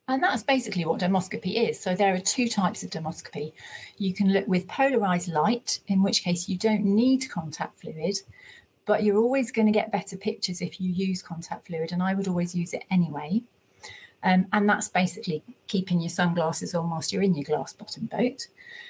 And 0.07 0.21
that's 0.21 0.43
basically 0.43 0.85
what 0.85 1.01
dermoscopy 1.01 1.69
is. 1.69 1.79
So 1.79 1.95
there 1.95 2.13
are 2.13 2.19
two 2.19 2.47
types 2.47 2.83
of 2.83 2.91
dermoscopy. 2.91 3.53
You 3.97 4.13
can 4.13 4.31
look 4.31 4.47
with 4.47 4.67
polarized 4.67 5.29
light, 5.29 5.79
in 5.87 6.03
which 6.03 6.23
case 6.23 6.47
you 6.47 6.57
don't 6.57 6.85
need 6.85 7.29
contact 7.29 7.81
fluid, 7.81 8.17
but 8.85 9.03
you're 9.03 9.17
always 9.17 9.51
going 9.51 9.65
to 9.65 9.71
get 9.71 9.91
better 9.91 10.15
pictures 10.15 10.61
if 10.61 10.79
you 10.79 10.91
use 10.91 11.23
contact 11.23 11.67
fluid. 11.67 11.91
And 11.91 12.03
I 12.03 12.13
would 12.13 12.27
always 12.27 12.53
use 12.53 12.73
it 12.73 12.83
anyway. 12.91 13.41
Um, 14.25 14.47
and 14.53 14.67
that's 14.67 14.89
basically 14.89 15.43
keeping 15.67 16.01
your 16.01 16.09
sunglasses 16.09 16.73
on 16.73 16.89
whilst 16.89 17.13
you're 17.13 17.21
in 17.21 17.35
your 17.35 17.43
glass 17.43 17.73
bottom 17.73 18.07
boat. 18.07 18.47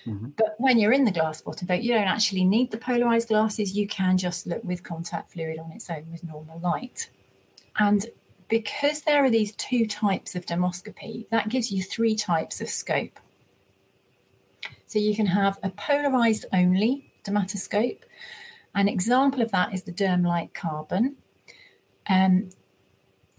Mm-hmm. 0.08 0.30
But 0.38 0.56
when 0.58 0.80
you're 0.80 0.94
in 0.94 1.04
the 1.04 1.12
glass 1.12 1.42
bottom 1.42 1.68
boat, 1.68 1.82
you 1.82 1.94
don't 1.94 2.08
actually 2.08 2.46
need 2.46 2.72
the 2.72 2.78
polarized 2.78 3.28
glasses. 3.28 3.76
You 3.76 3.86
can 3.86 4.18
just 4.18 4.48
look 4.48 4.64
with 4.64 4.82
contact 4.82 5.34
fluid 5.34 5.60
on 5.60 5.74
its 5.74 5.90
own 5.90 6.08
with 6.10 6.24
normal 6.24 6.60
light. 6.60 7.10
And 7.78 8.06
because 8.48 9.02
there 9.02 9.26
are 9.26 9.30
these 9.30 9.54
two 9.56 9.86
types 9.86 10.36
of 10.36 10.46
dermoscopy, 10.46 11.28
that 11.30 11.50
gives 11.50 11.70
you 11.70 11.84
three 11.84 12.16
types 12.16 12.62
of 12.62 12.70
scope. 12.70 13.20
So 14.86 15.00
you 15.00 15.16
can 15.16 15.26
have 15.26 15.60
a 15.64 15.70
polarized 15.72 16.46
only 16.54 17.12
dermatoscope. 17.26 18.04
An 18.74 18.88
example 18.88 19.42
of 19.42 19.52
that 19.52 19.74
is 19.74 19.84
the 19.84 19.92
DermLite 19.92 20.54
Carbon. 20.54 21.18
Um, 22.08 22.52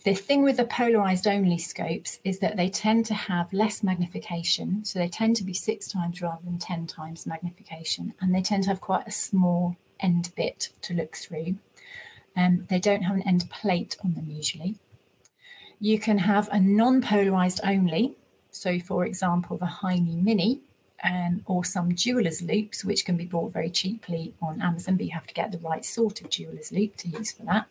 the 0.07 0.15
thing 0.15 0.45
with 0.45 0.57
the 0.57 0.65
polarized 0.65 1.27
only 1.27 1.59
scopes 1.59 2.21
is 2.23 2.39
that 2.39 2.57
they 2.57 2.69
tend 2.69 3.05
to 3.07 3.13
have 3.13 3.53
less 3.53 3.83
magnification. 3.83 4.85
So 4.85 5.01
they 5.01 5.09
tend 5.09 5.35
to 5.35 5.43
be 5.43 5.53
six 5.53 5.89
times 5.89 6.23
rather 6.23 6.45
than 6.45 6.59
10 6.59 6.87
times 6.87 7.27
magnification. 7.27 8.15
And 8.21 8.33
they 8.33 8.41
tend 8.41 8.63
to 8.63 8.69
have 8.69 8.81
quite 8.81 9.09
a 9.09 9.11
small 9.11 9.77
end 9.99 10.31
bit 10.37 10.69
to 10.83 10.95
look 10.95 11.17
through. 11.17 11.57
Um, 12.37 12.67
they 12.69 12.79
don't 12.79 13.03
have 13.03 13.17
an 13.17 13.27
end 13.27 13.51
plate 13.51 13.97
on 14.05 14.15
them 14.15 14.31
usually. 14.31 14.77
You 15.81 15.99
can 15.99 16.19
have 16.19 16.49
a 16.53 16.61
non 16.61 17.03
polarized 17.03 17.59
only. 17.65 18.15
So, 18.53 18.79
for 18.79 19.05
example, 19.05 19.57
the 19.57 19.67
Heine 19.67 20.23
Mini 20.23 20.61
um, 21.03 21.43
or 21.47 21.65
some 21.65 21.97
jeweler's 21.97 22.43
loupes, 22.43 22.85
which 22.85 23.05
can 23.05 23.17
be 23.17 23.25
bought 23.25 23.53
very 23.53 23.71
cheaply 23.71 24.35
on 24.41 24.63
Amazon, 24.63 24.99
but 24.99 25.07
you 25.07 25.13
have 25.13 25.27
to 25.27 25.35
get 25.35 25.51
the 25.51 25.59
right 25.59 25.85
sort 25.85 26.21
of 26.21 26.31
jeweler's 26.31 26.71
loupe 26.71 26.97
to 26.99 27.09
use 27.09 27.33
for 27.33 27.43
that. 27.43 27.67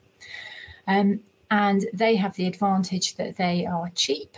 Um, 0.86 1.22
and 1.50 1.86
they 1.94 2.16
have 2.16 2.36
the 2.36 2.48
advantage 2.48 3.16
that 3.16 3.38
they 3.38 3.66
are 3.66 3.92
cheap. 3.96 4.38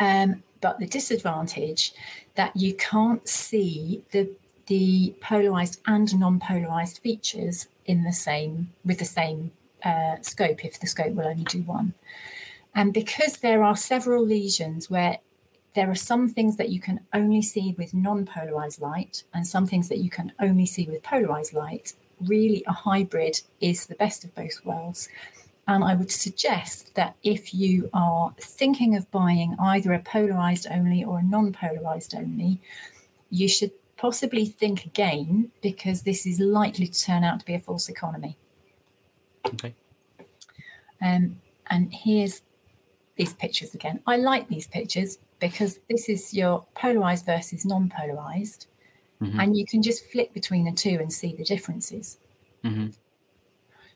Um, 0.00 0.42
but 0.60 0.78
the 0.78 0.86
disadvantage 0.86 1.92
that 2.34 2.56
you 2.56 2.74
can't 2.74 3.28
see 3.28 4.02
the 4.10 4.28
the 4.66 5.14
polarized 5.20 5.80
and 5.86 6.18
non-polarized 6.18 6.98
features 6.98 7.68
in 7.84 8.02
the 8.02 8.12
same 8.12 8.72
with 8.84 8.98
the 8.98 9.04
same 9.04 9.52
uh, 9.84 10.16
scope 10.22 10.64
if 10.64 10.80
the 10.80 10.86
scope 10.86 11.12
will 11.12 11.26
only 11.26 11.44
do 11.44 11.60
one. 11.62 11.92
And 12.74 12.92
because 12.92 13.36
there 13.36 13.62
are 13.62 13.76
several 13.76 14.24
lesions 14.24 14.88
where 14.88 15.18
there 15.74 15.90
are 15.90 15.94
some 15.94 16.28
things 16.28 16.56
that 16.56 16.70
you 16.70 16.80
can 16.80 17.00
only 17.12 17.42
see 17.42 17.74
with 17.76 17.92
non-polarized 17.92 18.80
light 18.80 19.24
and 19.34 19.46
some 19.46 19.66
things 19.66 19.88
that 19.88 19.98
you 19.98 20.08
can 20.08 20.32
only 20.40 20.66
see 20.66 20.86
with 20.86 21.02
polarized 21.02 21.52
light, 21.52 21.92
really 22.20 22.64
a 22.66 22.72
hybrid 22.72 23.40
is 23.60 23.86
the 23.86 23.96
best 23.96 24.24
of 24.24 24.34
both 24.34 24.64
worlds. 24.64 25.08
And 25.66 25.82
I 25.82 25.94
would 25.94 26.10
suggest 26.10 26.94
that 26.94 27.16
if 27.22 27.54
you 27.54 27.88
are 27.94 28.34
thinking 28.38 28.96
of 28.96 29.10
buying 29.10 29.56
either 29.58 29.92
a 29.94 29.98
polarized 29.98 30.66
only 30.70 31.04
or 31.04 31.18
a 31.18 31.22
non 31.22 31.52
polarized 31.52 32.14
only, 32.14 32.60
you 33.30 33.48
should 33.48 33.72
possibly 33.96 34.44
think 34.44 34.84
again 34.84 35.50
because 35.62 36.02
this 36.02 36.26
is 36.26 36.38
likely 36.38 36.86
to 36.86 37.04
turn 37.04 37.24
out 37.24 37.40
to 37.40 37.46
be 37.46 37.54
a 37.54 37.58
false 37.58 37.88
economy. 37.88 38.36
Okay. 39.46 39.74
Um, 41.00 41.40
and 41.68 41.92
here's 41.92 42.42
these 43.16 43.32
pictures 43.32 43.74
again. 43.74 44.00
I 44.06 44.16
like 44.16 44.48
these 44.48 44.66
pictures 44.66 45.18
because 45.38 45.80
this 45.88 46.08
is 46.08 46.34
your 46.34 46.66
polarized 46.74 47.24
versus 47.24 47.64
non 47.64 47.88
polarized. 47.88 48.66
Mm-hmm. 49.22 49.40
And 49.40 49.56
you 49.56 49.64
can 49.64 49.82
just 49.82 50.10
flick 50.10 50.34
between 50.34 50.64
the 50.64 50.72
two 50.72 50.98
and 51.00 51.10
see 51.10 51.34
the 51.34 51.44
differences. 51.44 52.18
Mm-hmm. 52.64 52.88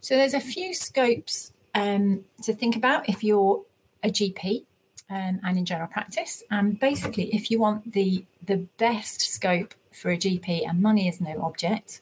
So 0.00 0.16
there's 0.16 0.34
a 0.34 0.40
few 0.40 0.74
scopes 0.74 1.52
um, 1.78 2.24
to 2.42 2.52
think 2.52 2.76
about 2.76 3.08
if 3.08 3.22
you're 3.22 3.64
a 4.02 4.08
GP 4.08 4.64
um, 5.10 5.40
and 5.44 5.58
in 5.58 5.64
general 5.64 5.88
practice. 5.88 6.42
And 6.50 6.78
basically, 6.78 7.34
if 7.34 7.50
you 7.50 7.58
want 7.58 7.92
the 7.92 8.24
the 8.44 8.66
best 8.78 9.20
scope 9.20 9.74
for 9.92 10.10
a 10.10 10.16
GP 10.16 10.68
and 10.68 10.82
money 10.82 11.08
is 11.08 11.20
no 11.20 11.40
object, 11.42 12.00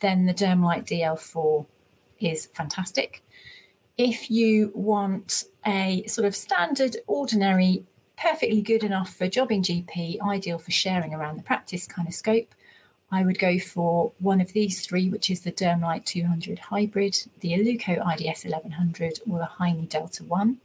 then 0.00 0.26
the 0.26 0.34
DermLite 0.34 0.86
DL4 0.86 1.66
is 2.20 2.46
fantastic. 2.46 3.22
If 3.96 4.30
you 4.30 4.72
want 4.74 5.44
a 5.66 6.04
sort 6.06 6.26
of 6.26 6.36
standard, 6.36 6.96
ordinary, 7.06 7.84
perfectly 8.18 8.62
good 8.62 8.84
enough 8.84 9.14
for 9.14 9.26
jobbing 9.26 9.62
GP, 9.62 10.20
ideal 10.20 10.58
for 10.58 10.70
sharing 10.70 11.14
around 11.14 11.36
the 11.36 11.42
practice 11.42 11.86
kind 11.86 12.06
of 12.06 12.14
scope, 12.14 12.54
I 13.10 13.24
would 13.24 13.38
go 13.38 13.58
for 13.58 14.12
one 14.18 14.40
of 14.40 14.52
these 14.52 14.84
three, 14.84 15.08
which 15.08 15.30
is 15.30 15.42
the 15.42 15.52
Dermlite 15.52 16.04
200 16.04 16.58
Hybrid, 16.58 17.16
the 17.40 17.52
Illuco 17.52 17.92
IDS 17.92 18.44
1100, 18.44 19.20
or 19.30 19.38
the 19.38 19.44
Heine 19.44 19.86
Delta 19.86 20.24
1. 20.24 20.58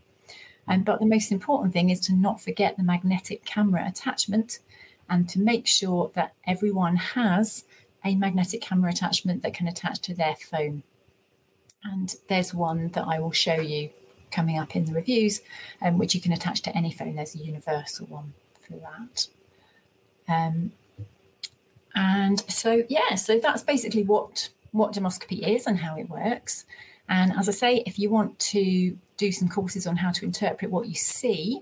Um, 0.68 0.84
but 0.84 1.00
the 1.00 1.06
most 1.06 1.32
important 1.32 1.74
thing 1.74 1.90
is 1.90 2.00
to 2.02 2.14
not 2.14 2.42
forget 2.42 2.78
the 2.78 2.84
magnetic 2.84 3.46
camera 3.46 3.86
attachment 3.88 4.60
and 5.10 5.28
to 5.30 5.40
make 5.40 5.68
sure 5.68 6.12
that 6.16 6.34
everyone 6.48 6.96
has 6.96 7.66
a 8.04 8.16
magnetic 8.16 8.62
camera 8.62 8.92
attachment 8.92 9.44
that 9.44 9.54
can 9.54 9.68
attach 9.68 10.00
to 10.00 10.16
their 10.16 10.36
phone. 10.36 10.84
And 11.84 12.16
there's 12.28 12.54
one 12.54 12.90
that 12.90 13.06
I 13.08 13.20
will 13.20 13.32
show 13.32 13.56
you 13.56 13.90
coming 14.32 14.58
up 14.58 14.76
in 14.76 14.86
the 14.86 14.94
reviews, 14.94 15.42
um, 15.82 15.98
which 15.98 16.16
you 16.16 16.22
can 16.22 16.32
attach 16.32 16.62
to 16.62 16.76
any 16.76 16.92
phone. 16.92 17.16
There's 17.16 17.36
a 17.36 17.40
universal 17.40 18.08
one 18.08 18.34
for 18.62 18.78
that. 18.78 19.28
Um, 20.28 20.72
and 21.96 22.40
so, 22.50 22.84
yeah, 22.90 23.16
so 23.16 23.40
that's 23.40 23.64
basically 23.64 24.04
what 24.04 24.50
what 24.72 24.94
dermoscopy 24.94 25.46
is 25.46 25.68
and 25.68 25.78
how 25.78 25.98
it 25.98 26.10
works. 26.10 26.66
And 27.10 27.34
as 27.38 27.50
I 27.50 27.52
say, 27.52 27.84
if 27.86 28.00
you 28.00 28.10
want 28.10 28.40
to 28.40 28.98
do 29.18 29.32
some 29.32 29.50
courses 29.50 29.86
on 29.86 29.98
how 29.98 30.12
to 30.12 30.26
interpret 30.26 30.72
what 30.72 30.88
you 30.88 30.96
see, 30.96 31.62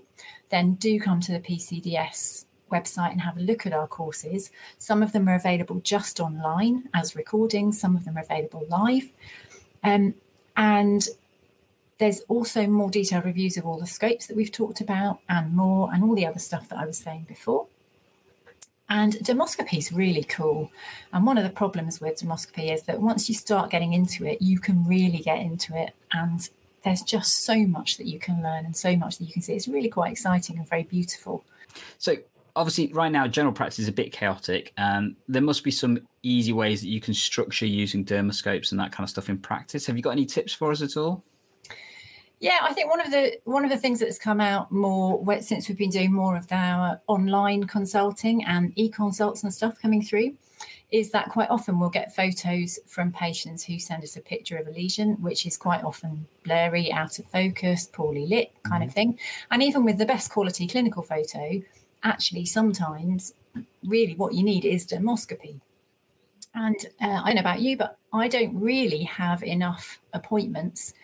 then 0.50 0.74
do 0.74 1.00
come 1.00 1.20
to 1.20 1.32
the 1.32 1.40
PCDS 1.40 2.44
website 2.70 3.10
and 3.10 3.20
have 3.20 3.36
a 3.36 3.40
look 3.40 3.66
at 3.66 3.72
our 3.72 3.88
courses. 3.88 4.50
Some 4.78 5.02
of 5.02 5.12
them 5.12 5.28
are 5.28 5.34
available 5.34 5.80
just 5.80 6.20
online 6.20 6.88
as 6.94 7.16
recordings, 7.16 7.80
some 7.80 7.96
of 7.96 8.04
them 8.04 8.16
are 8.16 8.22
available 8.22 8.64
live. 8.68 9.10
Um, 9.82 10.14
and 10.56 11.06
there's 11.98 12.20
also 12.28 12.66
more 12.66 12.90
detailed 12.90 13.24
reviews 13.24 13.56
of 13.56 13.66
all 13.66 13.78
the 13.78 13.86
scopes 13.86 14.26
that 14.26 14.36
we've 14.36 14.52
talked 14.52 14.80
about 14.80 15.18
and 15.28 15.54
more, 15.54 15.92
and 15.92 16.02
all 16.04 16.14
the 16.14 16.26
other 16.26 16.38
stuff 16.38 16.68
that 16.68 16.78
I 16.78 16.86
was 16.86 16.98
saying 16.98 17.26
before. 17.28 17.66
And 18.90 19.14
dermoscopy 19.14 19.78
is 19.78 19.92
really 19.92 20.24
cool. 20.24 20.70
And 21.12 21.24
one 21.24 21.38
of 21.38 21.44
the 21.44 21.50
problems 21.50 22.00
with 22.00 22.20
dermoscopy 22.20 22.74
is 22.74 22.82
that 22.82 23.00
once 23.00 23.28
you 23.28 23.36
start 23.36 23.70
getting 23.70 23.92
into 23.92 24.26
it, 24.26 24.42
you 24.42 24.58
can 24.58 24.84
really 24.84 25.18
get 25.18 25.38
into 25.38 25.80
it. 25.80 25.94
And 26.12 26.48
there's 26.84 27.02
just 27.02 27.44
so 27.44 27.56
much 27.66 27.98
that 27.98 28.06
you 28.06 28.18
can 28.18 28.42
learn 28.42 28.64
and 28.64 28.76
so 28.76 28.96
much 28.96 29.18
that 29.18 29.24
you 29.24 29.32
can 29.32 29.42
see. 29.42 29.54
It's 29.54 29.68
really 29.68 29.88
quite 29.88 30.10
exciting 30.10 30.58
and 30.58 30.68
very 30.68 30.82
beautiful. 30.82 31.44
So, 31.98 32.16
obviously, 32.56 32.92
right 32.92 33.12
now, 33.12 33.28
general 33.28 33.52
practice 33.52 33.78
is 33.78 33.88
a 33.88 33.92
bit 33.92 34.12
chaotic. 34.12 34.72
Um, 34.76 35.16
there 35.28 35.42
must 35.42 35.62
be 35.62 35.70
some 35.70 36.00
easy 36.24 36.52
ways 36.52 36.80
that 36.80 36.88
you 36.88 37.00
can 37.00 37.14
structure 37.14 37.66
using 37.66 38.04
dermoscopes 38.04 38.72
and 38.72 38.80
that 38.80 38.90
kind 38.90 39.04
of 39.04 39.10
stuff 39.10 39.28
in 39.28 39.38
practice. 39.38 39.86
Have 39.86 39.96
you 39.96 40.02
got 40.02 40.10
any 40.10 40.26
tips 40.26 40.52
for 40.52 40.72
us 40.72 40.82
at 40.82 40.96
all? 40.96 41.22
Yeah, 42.40 42.58
I 42.62 42.72
think 42.72 42.88
one 42.88 43.00
of 43.00 43.10
the 43.10 43.38
one 43.44 43.64
of 43.64 43.70
the 43.70 43.76
things 43.76 44.00
that's 44.00 44.18
come 44.18 44.40
out 44.40 44.72
more 44.72 45.22
since 45.42 45.68
we've 45.68 45.76
been 45.76 45.90
doing 45.90 46.10
more 46.10 46.36
of 46.36 46.50
our 46.50 46.98
online 47.06 47.64
consulting 47.64 48.44
and 48.46 48.72
e-consults 48.76 49.42
and 49.42 49.52
stuff 49.52 49.78
coming 49.80 50.02
through 50.02 50.34
is 50.90 51.10
that 51.10 51.28
quite 51.28 51.50
often 51.50 51.78
we'll 51.78 51.90
get 51.90 52.16
photos 52.16 52.78
from 52.86 53.12
patients 53.12 53.62
who 53.62 53.78
send 53.78 54.02
us 54.02 54.16
a 54.16 54.20
picture 54.20 54.56
of 54.56 54.66
a 54.66 54.70
lesion, 54.70 55.20
which 55.20 55.46
is 55.46 55.58
quite 55.58 55.84
often 55.84 56.26
blurry, 56.44 56.90
out 56.90 57.18
of 57.18 57.26
focus, 57.26 57.88
poorly 57.92 58.26
lit 58.26 58.52
kind 58.62 58.80
mm-hmm. 58.80 58.88
of 58.88 58.94
thing. 58.94 59.18
And 59.50 59.62
even 59.62 59.84
with 59.84 59.98
the 59.98 60.06
best 60.06 60.30
quality 60.30 60.66
clinical 60.66 61.02
photo, 61.02 61.62
actually 62.02 62.46
sometimes 62.46 63.34
really 63.84 64.14
what 64.14 64.32
you 64.32 64.42
need 64.42 64.64
is 64.64 64.86
dermoscopy. 64.86 65.60
And 66.54 66.76
uh, 67.02 67.20
I 67.22 67.26
don't 67.26 67.36
know 67.36 67.40
about 67.40 67.60
you, 67.60 67.76
but 67.76 67.98
I 68.12 68.28
don't 68.28 68.58
really 68.58 69.04
have 69.04 69.42
enough 69.42 70.00
appointments 70.14 70.94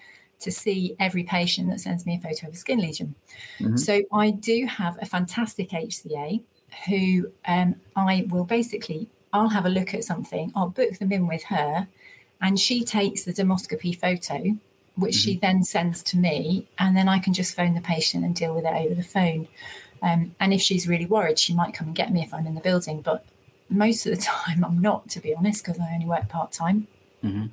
to 0.41 0.51
see 0.51 0.95
every 1.01 1.25
patient 1.25 1.71
that 1.71 1.81
sends 1.81 2.05
me 2.07 2.17
a 2.17 2.21
photo 2.21 2.49
of 2.49 2.55
a 2.55 2.57
skin 2.57 2.79
lesion. 2.79 3.15
Mm-hmm. 3.59 3.77
So 3.77 4.03
I 4.13 4.31
do 4.31 4.67
have 4.67 4.99
a 5.01 5.07
fantastic 5.07 5.71
HCA 5.71 6.43
who 6.89 7.31
um, 7.47 7.77
I 7.95 8.27
will 8.29 8.45
basically, 8.45 9.09
I'll 9.33 9.49
have 9.49 9.67
a 9.67 9.71
look 9.71 9.95
at 9.95 10.05
something, 10.05 10.53
I'll 10.55 10.69
book 10.69 10.99
them 10.99 11.13
in 11.13 11.27
with 11.27 11.43
her, 11.45 11.89
and 12.43 12.59
she 12.61 12.85
takes 12.85 13.25
the 13.25 13.33
dermoscopy 13.33 13.99
photo, 13.99 14.57
which 14.97 15.17
mm-hmm. 15.17 15.31
she 15.31 15.39
then 15.39 15.65
sends 15.65 16.03
to 16.05 16.19
me, 16.19 16.69
and 16.79 16.97
then 16.97 17.09
I 17.09 17.19
can 17.19 17.33
just 17.33 17.57
phone 17.57 17.75
the 17.75 17.81
patient 17.81 18.25
and 18.25 18.35
deal 18.35 18.55
with 18.55 18.65
it 18.65 18.75
over 18.75 18.95
the 18.95 19.03
phone. 19.03 19.49
Um, 20.03 20.35
and 20.41 20.53
if 20.53 20.61
she's 20.61 20.87
really 20.87 21.07
worried, 21.07 21.39
she 21.39 21.55
might 21.55 21.73
come 21.73 21.89
and 21.89 21.97
get 21.97 22.13
me 22.13 22.23
if 22.23 22.35
I'm 22.35 22.47
in 22.47 22.55
the 22.55 22.61
building. 22.61 23.01
But 23.01 23.25
most 23.69 24.07
of 24.07 24.15
the 24.15 24.23
time, 24.23 24.65
I'm 24.65 24.81
not, 24.81 25.09
to 25.11 25.21
be 25.21 25.35
honest, 25.35 25.65
because 25.65 25.81
I 25.81 25.93
only 25.95 26.07
work 26.07 26.29
part 26.29 26.53
time. 26.53 26.87
Mm-hmm. 27.25 27.47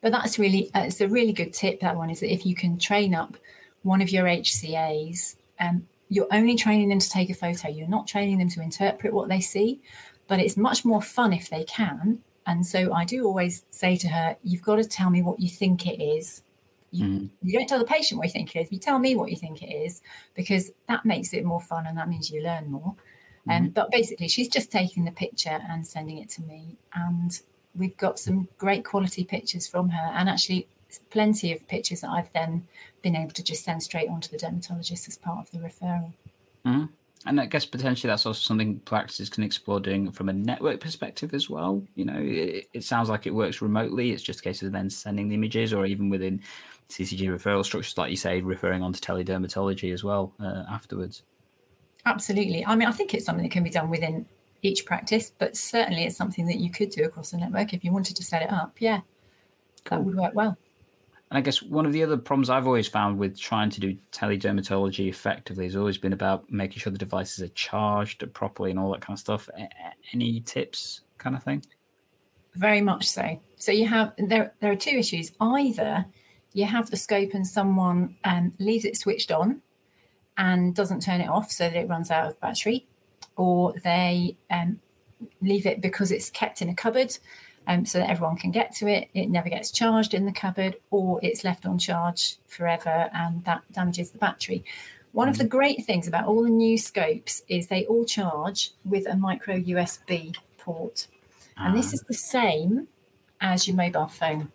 But 0.00 0.12
that's 0.12 0.38
really 0.38 0.70
uh, 0.74 0.82
it's 0.82 1.00
a 1.00 1.08
really 1.08 1.32
good 1.32 1.52
tip. 1.52 1.80
That 1.80 1.96
one 1.96 2.10
is 2.10 2.20
that 2.20 2.32
if 2.32 2.46
you 2.46 2.54
can 2.54 2.78
train 2.78 3.14
up 3.14 3.36
one 3.82 4.02
of 4.02 4.10
your 4.10 4.24
HCAs, 4.26 5.36
um, 5.60 5.86
you're 6.08 6.28
only 6.32 6.56
training 6.56 6.88
them 6.88 6.98
to 6.98 7.10
take 7.10 7.30
a 7.30 7.34
photo. 7.34 7.68
You're 7.68 7.88
not 7.88 8.06
training 8.06 8.38
them 8.38 8.48
to 8.50 8.62
interpret 8.62 9.12
what 9.12 9.28
they 9.28 9.40
see, 9.40 9.80
but 10.28 10.40
it's 10.40 10.56
much 10.56 10.84
more 10.84 11.02
fun 11.02 11.32
if 11.32 11.48
they 11.50 11.64
can. 11.64 12.20
And 12.46 12.64
so 12.64 12.92
I 12.92 13.04
do 13.04 13.24
always 13.26 13.64
say 13.70 13.96
to 13.96 14.08
her, 14.08 14.36
you've 14.44 14.62
got 14.62 14.76
to 14.76 14.84
tell 14.84 15.10
me 15.10 15.22
what 15.22 15.40
you 15.40 15.48
think 15.48 15.86
it 15.86 16.00
is. 16.00 16.42
You, 16.92 17.04
mm. 17.04 17.30
you 17.42 17.58
don't 17.58 17.68
tell 17.68 17.80
the 17.80 17.84
patient 17.84 18.18
what 18.18 18.26
you 18.28 18.32
think 18.32 18.54
it 18.54 18.60
is. 18.60 18.72
You 18.72 18.78
tell 18.78 19.00
me 19.00 19.16
what 19.16 19.30
you 19.30 19.36
think 19.36 19.62
it 19.62 19.74
is 19.74 20.00
because 20.34 20.70
that 20.88 21.04
makes 21.04 21.34
it 21.34 21.44
more 21.44 21.60
fun 21.60 21.86
and 21.86 21.98
that 21.98 22.08
means 22.08 22.30
you 22.30 22.42
learn 22.42 22.70
more. 22.70 22.94
Um, 23.48 23.68
but 23.68 23.90
basically, 23.92 24.28
she's 24.28 24.48
just 24.48 24.72
taking 24.72 25.04
the 25.04 25.12
picture 25.12 25.60
and 25.68 25.86
sending 25.86 26.18
it 26.18 26.28
to 26.30 26.42
me. 26.42 26.76
And 26.94 27.38
we've 27.76 27.96
got 27.96 28.18
some 28.18 28.48
great 28.58 28.84
quality 28.84 29.24
pictures 29.24 29.66
from 29.66 29.88
her. 29.90 30.12
And 30.14 30.28
actually, 30.28 30.68
plenty 31.10 31.52
of 31.52 31.66
pictures 31.68 32.00
that 32.00 32.10
I've 32.10 32.32
then 32.32 32.66
been 33.02 33.16
able 33.16 33.32
to 33.32 33.42
just 33.42 33.64
send 33.64 33.82
straight 33.82 34.08
on 34.08 34.20
to 34.20 34.30
the 34.30 34.38
dermatologist 34.38 35.08
as 35.08 35.18
part 35.18 35.38
of 35.38 35.50
the 35.50 35.58
referral. 35.58 36.12
Mm. 36.64 36.88
And 37.24 37.40
I 37.40 37.46
guess 37.46 37.64
potentially 37.64 38.08
that's 38.08 38.24
also 38.24 38.38
something 38.38 38.78
practices 38.80 39.28
can 39.28 39.42
explore 39.42 39.80
doing 39.80 40.12
from 40.12 40.28
a 40.28 40.32
network 40.32 40.80
perspective 40.80 41.34
as 41.34 41.50
well. 41.50 41.82
You 41.96 42.04
know, 42.04 42.18
it, 42.18 42.68
it 42.72 42.84
sounds 42.84 43.08
like 43.08 43.26
it 43.26 43.34
works 43.34 43.60
remotely. 43.60 44.12
It's 44.12 44.22
just 44.22 44.40
a 44.40 44.42
case 44.42 44.62
of 44.62 44.70
then 44.70 44.90
sending 44.90 45.28
the 45.28 45.34
images, 45.34 45.72
or 45.72 45.86
even 45.86 46.08
within 46.08 46.40
CCG 46.88 47.22
referral 47.28 47.64
structures, 47.64 47.98
like 47.98 48.10
you 48.10 48.16
say, 48.16 48.40
referring 48.42 48.82
on 48.82 48.92
to 48.92 49.00
teledermatology 49.00 49.92
as 49.92 50.04
well 50.04 50.32
uh, 50.40 50.64
afterwards. 50.70 51.22
Absolutely. 52.04 52.64
I 52.64 52.76
mean, 52.76 52.86
I 52.86 52.92
think 52.92 53.12
it's 53.12 53.26
something 53.26 53.42
that 53.42 53.50
can 53.50 53.64
be 53.64 53.70
done 53.70 53.90
within 53.90 54.26
each 54.66 54.84
practice, 54.84 55.32
but 55.38 55.56
certainly 55.56 56.04
it's 56.04 56.16
something 56.16 56.46
that 56.46 56.58
you 56.58 56.70
could 56.70 56.90
do 56.90 57.04
across 57.04 57.30
the 57.30 57.38
network 57.38 57.72
if 57.72 57.84
you 57.84 57.92
wanted 57.92 58.16
to 58.16 58.24
set 58.24 58.42
it 58.42 58.52
up. 58.52 58.76
Yeah, 58.78 59.00
cool. 59.84 59.98
that 59.98 60.04
would 60.04 60.16
work 60.16 60.34
well. 60.34 60.56
And 61.30 61.38
I 61.38 61.40
guess 61.40 61.60
one 61.60 61.86
of 61.86 61.92
the 61.92 62.04
other 62.04 62.16
problems 62.16 62.50
I've 62.50 62.66
always 62.66 62.86
found 62.86 63.18
with 63.18 63.38
trying 63.38 63.70
to 63.70 63.80
do 63.80 63.96
teledermatology 64.12 65.08
effectively 65.08 65.64
has 65.64 65.74
always 65.74 65.98
been 65.98 66.12
about 66.12 66.50
making 66.50 66.78
sure 66.78 66.92
the 66.92 66.98
devices 66.98 67.42
are 67.42 67.52
charged 67.54 68.32
properly 68.32 68.70
and 68.70 68.78
all 68.78 68.92
that 68.92 69.00
kind 69.00 69.16
of 69.16 69.20
stuff. 69.20 69.48
Any 70.12 70.40
tips, 70.40 71.00
kind 71.18 71.34
of 71.34 71.42
thing? 71.42 71.64
Very 72.54 72.80
much 72.80 73.08
so. 73.08 73.40
So 73.56 73.72
you 73.72 73.86
have 73.86 74.12
there. 74.18 74.54
There 74.60 74.70
are 74.70 74.76
two 74.76 74.96
issues. 74.96 75.32
Either 75.40 76.06
you 76.52 76.64
have 76.64 76.90
the 76.90 76.96
scope 76.96 77.34
and 77.34 77.46
someone 77.46 78.16
um, 78.24 78.52
leaves 78.58 78.84
it 78.84 78.96
switched 78.96 79.32
on 79.32 79.60
and 80.38 80.74
doesn't 80.74 81.00
turn 81.00 81.20
it 81.20 81.28
off 81.28 81.50
so 81.50 81.64
that 81.64 81.76
it 81.76 81.88
runs 81.88 82.10
out 82.10 82.28
of 82.28 82.40
battery, 82.40 82.86
or 83.36 83.74
they 83.84 84.36
um, 84.50 84.80
leave 85.40 85.66
it 85.66 85.80
because 85.80 86.10
it's 86.10 86.30
kept 86.30 86.62
in 86.62 86.68
a 86.68 86.74
cupboard 86.74 87.16
um, 87.66 87.84
so 87.84 87.98
that 87.98 88.10
everyone 88.10 88.36
can 88.36 88.50
get 88.50 88.74
to 88.76 88.86
it. 88.86 89.08
It 89.14 89.28
never 89.28 89.48
gets 89.48 89.70
charged 89.70 90.14
in 90.14 90.26
the 90.26 90.32
cupboard, 90.32 90.76
or 90.90 91.20
it's 91.22 91.44
left 91.44 91.66
on 91.66 91.78
charge 91.78 92.36
forever, 92.46 93.10
and 93.12 93.44
that 93.44 93.62
damages 93.72 94.10
the 94.10 94.18
battery. 94.18 94.64
One 95.12 95.28
of 95.28 95.38
the 95.38 95.44
great 95.44 95.84
things 95.86 96.06
about 96.06 96.26
all 96.26 96.42
the 96.42 96.50
new 96.50 96.76
scopes 96.76 97.42
is 97.48 97.68
they 97.68 97.86
all 97.86 98.04
charge 98.04 98.72
with 98.84 99.06
a 99.08 99.16
micro 99.16 99.58
USB 99.58 100.36
port. 100.58 101.06
And 101.56 101.74
this 101.76 101.88
ah. 101.88 101.94
is 101.94 102.00
the 102.02 102.14
same 102.14 102.88
as 103.40 103.66
your 103.66 103.76
mobile 103.76 104.08
phone. 104.08 104.52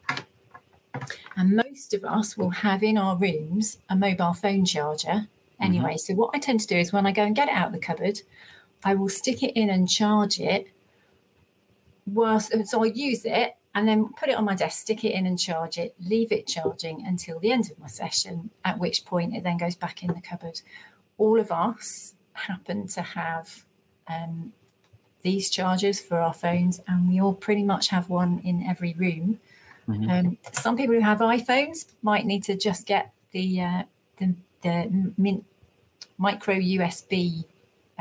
And 1.35 1.55
most 1.55 1.93
of 1.93 2.03
us 2.05 2.37
will 2.37 2.51
have 2.51 2.83
in 2.83 2.97
our 2.97 3.17
rooms 3.17 3.79
a 3.89 3.95
mobile 3.95 4.33
phone 4.33 4.65
charger 4.65 5.27
anyway. 5.59 5.93
Mm-hmm. 5.93 5.97
So, 5.97 6.13
what 6.13 6.31
I 6.35 6.39
tend 6.39 6.59
to 6.59 6.67
do 6.67 6.75
is 6.75 6.93
when 6.93 7.07
I 7.07 7.11
go 7.11 7.23
and 7.23 7.35
get 7.35 7.47
it 7.47 7.55
out 7.55 7.67
of 7.67 7.73
the 7.73 7.79
cupboard, 7.79 8.21
I 8.83 8.95
will 8.95 9.09
stick 9.09 9.43
it 9.43 9.59
in 9.59 9.69
and 9.69 9.89
charge 9.89 10.39
it 10.39 10.67
whilst 12.05 12.53
so 12.67 12.83
I 12.83 12.87
use 12.87 13.25
it 13.25 13.55
and 13.73 13.87
then 13.87 14.09
put 14.13 14.29
it 14.29 14.35
on 14.35 14.45
my 14.45 14.55
desk, 14.55 14.81
stick 14.81 15.05
it 15.05 15.13
in 15.13 15.25
and 15.25 15.39
charge 15.39 15.77
it, 15.77 15.95
leave 16.01 16.31
it 16.31 16.47
charging 16.47 17.05
until 17.05 17.39
the 17.39 17.51
end 17.51 17.71
of 17.71 17.79
my 17.79 17.87
session, 17.87 18.49
at 18.65 18.77
which 18.79 19.05
point 19.05 19.35
it 19.35 19.43
then 19.43 19.57
goes 19.57 19.75
back 19.75 20.03
in 20.03 20.13
the 20.13 20.21
cupboard. 20.21 20.59
All 21.17 21.39
of 21.39 21.51
us 21.51 22.15
happen 22.33 22.87
to 22.87 23.01
have 23.01 23.65
um, 24.07 24.51
these 25.21 25.49
chargers 25.49 26.01
for 26.01 26.19
our 26.19 26.33
phones, 26.33 26.81
and 26.87 27.07
we 27.07 27.21
all 27.21 27.33
pretty 27.33 27.63
much 27.63 27.87
have 27.89 28.09
one 28.09 28.41
in 28.43 28.65
every 28.67 28.93
room. 28.93 29.39
Mm-hmm. 29.87 30.09
Um, 30.09 30.37
some 30.51 30.75
people 30.75 30.95
who 30.95 31.01
have 31.01 31.19
iPhones 31.19 31.85
might 32.01 32.25
need 32.25 32.43
to 32.45 32.57
just 32.57 32.85
get 32.85 33.13
the 33.31 33.61
uh, 33.61 33.83
the, 34.17 34.35
the 34.63 35.11
min- 35.17 35.45
micro 36.17 36.55
USB 36.55 37.45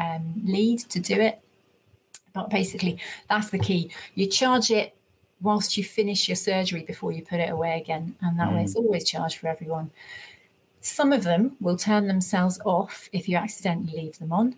um, 0.00 0.42
lead 0.44 0.80
to 0.80 0.98
do 0.98 1.14
it 1.14 1.40
but 2.32 2.50
basically, 2.50 2.98
that's 3.28 3.50
the 3.50 3.58
key. 3.58 3.90
You 4.14 4.26
charge 4.26 4.70
it 4.70 4.94
whilst 5.40 5.76
you 5.76 5.84
finish 5.84 6.28
your 6.28 6.36
surgery 6.36 6.82
before 6.82 7.12
you 7.12 7.22
put 7.22 7.40
it 7.40 7.50
away 7.50 7.80
again. 7.80 8.14
And 8.20 8.38
that 8.38 8.48
mm. 8.48 8.56
way 8.56 8.62
it's 8.62 8.74
mm. 8.74 8.84
always 8.84 9.08
charged 9.08 9.38
for 9.38 9.48
everyone. 9.48 9.90
Some 10.80 11.12
of 11.12 11.24
them 11.24 11.56
will 11.60 11.76
turn 11.76 12.06
themselves 12.06 12.60
off 12.64 13.08
if 13.12 13.28
you 13.28 13.36
accidentally 13.36 14.00
leave 14.00 14.18
them 14.18 14.32
on, 14.32 14.56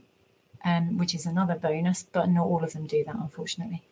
um, 0.65 0.99
which 0.99 1.15
is 1.15 1.27
another 1.27 1.57
bonus, 1.57 2.05
but 2.05 2.29
not 2.29 2.47
all 2.47 2.63
of 2.63 2.73
them 2.73 2.87
do 2.87 3.03
that, 3.05 3.17
unfortunately. 3.17 3.83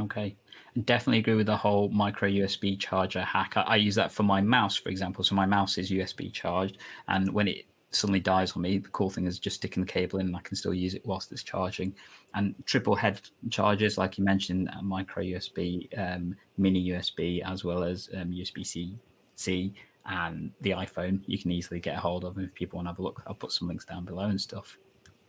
Okay. 0.00 0.36
Definitely 0.84 1.20
agree 1.20 1.34
with 1.34 1.46
the 1.46 1.56
whole 1.56 1.88
micro 1.88 2.28
USB 2.28 2.78
charger 2.78 3.22
hack. 3.22 3.56
I, 3.56 3.62
I 3.62 3.76
use 3.76 3.94
that 3.94 4.12
for 4.12 4.24
my 4.24 4.40
mouse, 4.40 4.76
for 4.76 4.88
example. 4.88 5.24
So 5.24 5.34
my 5.34 5.46
mouse 5.46 5.78
is 5.78 5.90
USB 5.90 6.32
charged, 6.32 6.78
and 7.08 7.32
when 7.32 7.48
it 7.48 7.64
suddenly 7.94 8.20
dies 8.20 8.52
on 8.52 8.62
me, 8.62 8.78
the 8.78 8.88
cool 8.88 9.10
thing 9.10 9.26
is 9.26 9.38
just 9.38 9.56
sticking 9.56 9.82
the 9.82 9.90
cable 9.90 10.18
in 10.18 10.26
and 10.26 10.36
I 10.36 10.40
can 10.40 10.56
still 10.56 10.74
use 10.74 10.94
it 10.94 11.04
whilst 11.04 11.32
it's 11.32 11.42
charging. 11.42 11.94
And 12.34 12.54
triple 12.64 12.94
head 12.94 13.20
chargers, 13.50 13.96
like 13.98 14.18
you 14.18 14.24
mentioned, 14.24 14.70
micro 14.82 15.22
USB, 15.22 15.88
um, 15.98 16.36
mini 16.58 16.88
USB, 16.88 17.42
as 17.44 17.64
well 17.64 17.84
as 17.84 18.08
um, 18.14 18.30
USB 18.30 18.66
C, 18.66 18.98
C, 19.36 19.74
and 20.06 20.50
the 20.60 20.70
iPhone, 20.70 21.20
you 21.26 21.38
can 21.38 21.50
easily 21.50 21.80
get 21.80 21.96
a 21.96 22.00
hold 22.00 22.24
of. 22.24 22.38
if 22.38 22.52
people 22.54 22.76
want 22.76 22.86
to 22.86 22.90
have 22.90 22.98
a 22.98 23.02
look, 23.02 23.22
I'll 23.26 23.34
put 23.34 23.52
some 23.52 23.68
links 23.68 23.84
down 23.84 24.04
below 24.04 24.24
and 24.24 24.40
stuff. 24.40 24.78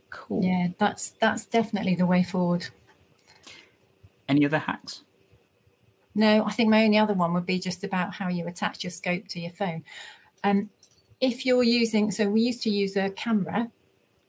Cool. 0.10 0.44
Yeah, 0.44 0.68
that's 0.78 1.12
that's 1.20 1.46
definitely 1.46 1.96
the 1.96 2.06
way 2.06 2.24
forward. 2.24 2.68
Any 4.28 4.46
other 4.46 4.60
hacks? 4.60 5.04
No, 6.16 6.46
I 6.46 6.52
think 6.52 6.70
my 6.70 6.86
only 6.86 6.98
other 6.98 7.14
one 7.14 7.34
would 7.34 7.46
be 7.46 7.60
just 7.60 7.84
about 7.84 8.14
how 8.14 8.30
you 8.30 8.48
attach 8.48 8.84
your 8.84 8.92
scope 8.92 9.28
to 9.30 9.40
your 9.40 9.52
phone. 9.52 9.84
Um, 10.44 10.70
if 11.20 11.46
you're 11.46 11.64
using, 11.64 12.12
so 12.12 12.30
we 12.30 12.42
used 12.42 12.62
to 12.64 12.70
use 12.70 12.96
a 12.96 13.10
camera 13.10 13.72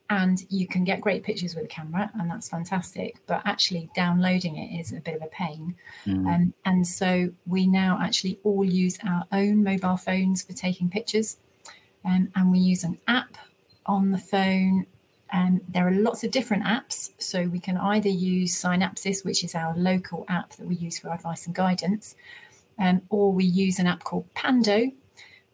and 0.08 0.44
you 0.50 0.68
can 0.68 0.84
get 0.84 1.00
great 1.00 1.24
pictures 1.24 1.54
with 1.54 1.64
a 1.64 1.68
camera 1.68 2.08
and 2.14 2.30
that's 2.30 2.48
fantastic 2.48 3.16
but 3.26 3.42
actually 3.44 3.90
downloading 3.96 4.56
it 4.56 4.80
is 4.80 4.92
a 4.92 5.00
bit 5.00 5.16
of 5.16 5.22
a 5.22 5.26
pain. 5.26 5.74
Mm. 6.06 6.34
um, 6.34 6.54
and 6.64 6.86
so 6.86 7.30
we 7.44 7.66
now 7.66 7.98
actually 8.00 8.38
all 8.44 8.64
use 8.64 8.98
our 9.04 9.24
own 9.32 9.64
mobile 9.64 9.96
phones 9.96 10.42
for 10.42 10.52
taking 10.52 10.88
pictures. 10.88 11.38
Um, 12.04 12.30
and 12.36 12.52
we 12.52 12.60
use 12.60 12.84
an 12.84 12.98
app 13.08 13.36
on 13.84 14.12
the 14.12 14.18
phone. 14.18 14.86
And 15.32 15.60
there 15.68 15.88
are 15.88 15.92
lots 15.92 16.22
of 16.22 16.30
different 16.30 16.62
apps. 16.62 17.10
So 17.18 17.48
we 17.48 17.58
can 17.58 17.76
either 17.76 18.08
use 18.08 18.54
synapsis 18.54 19.24
which 19.24 19.42
is 19.42 19.56
our 19.56 19.76
local 19.76 20.24
app 20.28 20.50
that 20.54 20.66
we 20.68 20.76
use 20.76 21.00
for 21.00 21.12
advice 21.12 21.46
and 21.46 21.54
guidance 21.54 22.14
um, 22.78 23.02
or 23.08 23.32
we 23.32 23.44
use 23.44 23.80
an 23.80 23.86
app 23.86 24.04
called 24.04 24.32
pando 24.34 24.92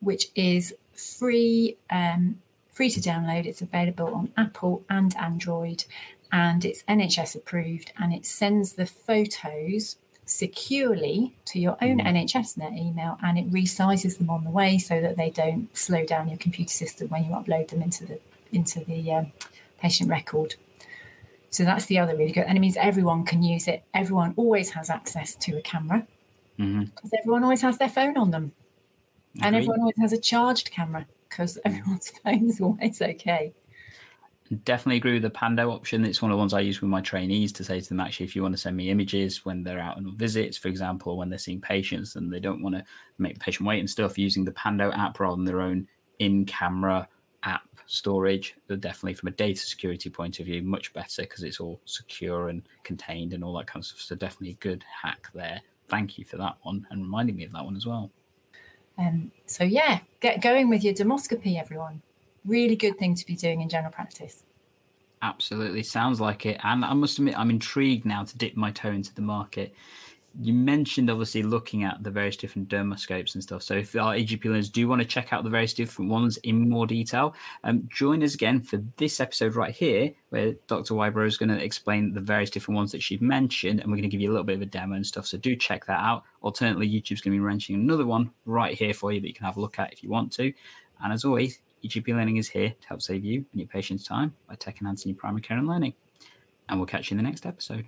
which 0.00 0.26
is 0.34 0.74
free, 0.94 1.76
um, 1.90 2.40
free 2.70 2.90
to 2.90 3.00
download. 3.00 3.46
It's 3.46 3.62
available 3.62 4.14
on 4.14 4.32
Apple 4.36 4.84
and 4.88 5.16
Android, 5.16 5.84
and 6.30 6.64
it's 6.64 6.82
NHS 6.84 7.36
approved, 7.36 7.92
and 7.98 8.12
it 8.12 8.26
sends 8.26 8.74
the 8.74 8.86
photos 8.86 9.96
securely 10.24 11.34
to 11.44 11.58
your 11.58 11.76
own 11.82 11.98
mm. 11.98 12.06
NHSnet 12.06 12.78
email, 12.78 13.18
and 13.22 13.38
it 13.38 13.50
resizes 13.50 14.18
them 14.18 14.30
on 14.30 14.44
the 14.44 14.50
way 14.50 14.78
so 14.78 15.00
that 15.00 15.16
they 15.16 15.30
don't 15.30 15.74
slow 15.76 16.04
down 16.04 16.28
your 16.28 16.38
computer 16.38 16.72
system 16.72 17.08
when 17.08 17.24
you 17.24 17.30
upload 17.30 17.68
them 17.68 17.82
into 17.82 18.06
the 18.06 18.20
into 18.52 18.80
the 18.84 19.12
um, 19.12 19.32
patient 19.80 20.10
record. 20.10 20.54
So 21.50 21.64
that's 21.64 21.86
the 21.86 21.98
other 21.98 22.16
really 22.16 22.32
good, 22.32 22.44
and 22.44 22.56
it 22.56 22.60
means 22.60 22.76
everyone 22.76 23.24
can 23.24 23.42
use 23.42 23.68
it. 23.68 23.82
Everyone 23.92 24.32
always 24.36 24.70
has 24.70 24.88
access 24.88 25.34
to 25.36 25.58
a 25.58 25.60
camera 25.60 26.06
mm-hmm. 26.58 26.84
because 26.84 27.10
mm-hmm. 27.10 27.16
everyone 27.20 27.44
always 27.44 27.60
has 27.62 27.78
their 27.78 27.90
phone 27.90 28.16
on 28.16 28.30
them. 28.30 28.52
And 29.40 29.56
everyone 29.56 29.80
always 29.80 29.96
has 29.98 30.12
a 30.12 30.20
charged 30.20 30.70
camera 30.70 31.06
because 31.28 31.58
everyone's 31.64 32.10
phone 32.24 32.48
is 32.48 32.60
always 32.60 33.00
okay. 33.00 33.54
Definitely 34.64 34.98
agree 34.98 35.14
with 35.14 35.22
the 35.22 35.30
Pando 35.30 35.70
option. 35.70 36.04
It's 36.04 36.20
one 36.20 36.30
of 36.30 36.34
the 36.34 36.38
ones 36.38 36.52
I 36.52 36.60
use 36.60 36.82
with 36.82 36.90
my 36.90 37.00
trainees 37.00 37.52
to 37.52 37.64
say 37.64 37.80
to 37.80 37.88
them, 37.88 38.00
actually, 38.00 38.26
if 38.26 38.36
you 38.36 38.42
want 38.42 38.54
to 38.54 38.60
send 38.60 38.76
me 38.76 38.90
images 38.90 39.46
when 39.46 39.62
they're 39.62 39.80
out 39.80 39.96
on 39.96 40.14
visits, 40.18 40.58
for 40.58 40.68
example, 40.68 41.16
when 41.16 41.30
they're 41.30 41.38
seeing 41.38 41.60
patients 41.60 42.16
and 42.16 42.30
they 42.30 42.40
don't 42.40 42.62
want 42.62 42.74
to 42.74 42.84
make 43.16 43.34
the 43.34 43.40
patient 43.40 43.66
wait 43.66 43.80
and 43.80 43.88
stuff, 43.88 44.18
using 44.18 44.44
the 44.44 44.52
Pando 44.52 44.92
app 44.92 45.18
rather 45.20 45.36
than 45.36 45.46
their 45.46 45.62
own 45.62 45.88
in 46.18 46.44
camera 46.44 47.08
app 47.44 47.66
storage, 47.86 48.54
they're 48.66 48.76
definitely 48.76 49.14
from 49.14 49.28
a 49.28 49.32
data 49.32 49.60
security 49.60 50.10
point 50.10 50.38
of 50.38 50.44
view, 50.44 50.62
much 50.62 50.92
better 50.92 51.22
because 51.22 51.44
it's 51.44 51.60
all 51.60 51.80
secure 51.86 52.50
and 52.50 52.68
contained 52.84 53.32
and 53.32 53.42
all 53.42 53.54
that 53.54 53.66
kind 53.66 53.80
of 53.80 53.86
stuff. 53.86 54.00
So, 54.00 54.16
definitely 54.16 54.50
a 54.50 54.54
good 54.54 54.84
hack 55.02 55.28
there. 55.34 55.62
Thank 55.88 56.18
you 56.18 56.26
for 56.26 56.36
that 56.36 56.56
one 56.62 56.86
and 56.90 57.02
reminding 57.02 57.36
me 57.36 57.44
of 57.44 57.52
that 57.52 57.64
one 57.64 57.76
as 57.76 57.86
well. 57.86 58.10
Um, 58.98 59.32
so 59.46 59.64
yeah, 59.64 60.00
get 60.20 60.40
going 60.40 60.68
with 60.68 60.84
your 60.84 60.94
demoscopy, 60.94 61.58
everyone. 61.58 62.02
Really 62.44 62.76
good 62.76 62.98
thing 62.98 63.14
to 63.14 63.26
be 63.26 63.36
doing 63.36 63.60
in 63.60 63.68
general 63.68 63.92
practice. 63.92 64.42
Absolutely, 65.22 65.82
sounds 65.84 66.20
like 66.20 66.46
it. 66.46 66.58
And 66.64 66.84
I 66.84 66.92
must 66.94 67.18
admit, 67.18 67.38
I'm 67.38 67.50
intrigued 67.50 68.04
now 68.04 68.24
to 68.24 68.36
dip 68.36 68.56
my 68.56 68.72
toe 68.72 68.90
into 68.90 69.14
the 69.14 69.22
market. 69.22 69.74
You 70.40 70.54
mentioned 70.54 71.10
obviously 71.10 71.42
looking 71.42 71.84
at 71.84 72.02
the 72.02 72.10
various 72.10 72.36
different 72.36 72.68
dermoscopes 72.68 73.34
and 73.34 73.42
stuff. 73.42 73.62
So 73.62 73.74
if 73.74 73.94
our 73.96 74.14
EGP 74.14 74.44
learners 74.46 74.70
do 74.70 74.88
want 74.88 75.02
to 75.02 75.06
check 75.06 75.32
out 75.32 75.44
the 75.44 75.50
various 75.50 75.74
different 75.74 76.10
ones 76.10 76.38
in 76.38 76.68
more 76.68 76.86
detail, 76.86 77.34
um, 77.64 77.88
join 77.92 78.22
us 78.22 78.34
again 78.34 78.60
for 78.62 78.82
this 78.96 79.20
episode 79.20 79.54
right 79.54 79.74
here, 79.74 80.10
where 80.30 80.54
Dr. 80.68 80.94
Whybrew 80.94 81.26
is 81.26 81.36
going 81.36 81.50
to 81.50 81.62
explain 81.62 82.14
the 82.14 82.20
various 82.20 82.50
different 82.50 82.76
ones 82.76 82.92
that 82.92 83.02
she 83.02 83.18
mentioned, 83.18 83.80
and 83.80 83.90
we're 83.90 83.96
going 83.96 84.02
to 84.02 84.08
give 84.08 84.20
you 84.20 84.30
a 84.30 84.32
little 84.32 84.44
bit 84.44 84.56
of 84.56 84.62
a 84.62 84.66
demo 84.66 84.96
and 84.96 85.06
stuff. 85.06 85.26
So 85.26 85.36
do 85.36 85.54
check 85.54 85.84
that 85.86 86.00
out. 86.00 86.24
Alternatively, 86.42 86.88
YouTube's 86.88 87.20
going 87.20 87.32
to 87.32 87.38
be 87.38 87.40
wrenching 87.40 87.76
another 87.76 88.06
one 88.06 88.30
right 88.46 88.76
here 88.76 88.94
for 88.94 89.12
you 89.12 89.20
that 89.20 89.28
you 89.28 89.34
can 89.34 89.44
have 89.44 89.58
a 89.58 89.60
look 89.60 89.78
at 89.78 89.92
if 89.92 90.02
you 90.02 90.08
want 90.08 90.32
to. 90.32 90.52
And 91.02 91.12
as 91.12 91.24
always, 91.24 91.58
EGP 91.84 92.08
Learning 92.08 92.36
is 92.36 92.48
here 92.48 92.70
to 92.70 92.88
help 92.88 93.02
save 93.02 93.24
you 93.24 93.44
and 93.52 93.60
your 93.60 93.68
patients 93.68 94.04
time 94.04 94.34
by 94.48 94.54
tech 94.54 94.80
enhancing 94.80 95.10
your 95.10 95.18
primary 95.18 95.42
care 95.42 95.58
and 95.58 95.66
learning. 95.66 95.94
And 96.68 96.78
we'll 96.78 96.86
catch 96.86 97.10
you 97.10 97.18
in 97.18 97.22
the 97.22 97.28
next 97.28 97.44
episode. 97.44 97.86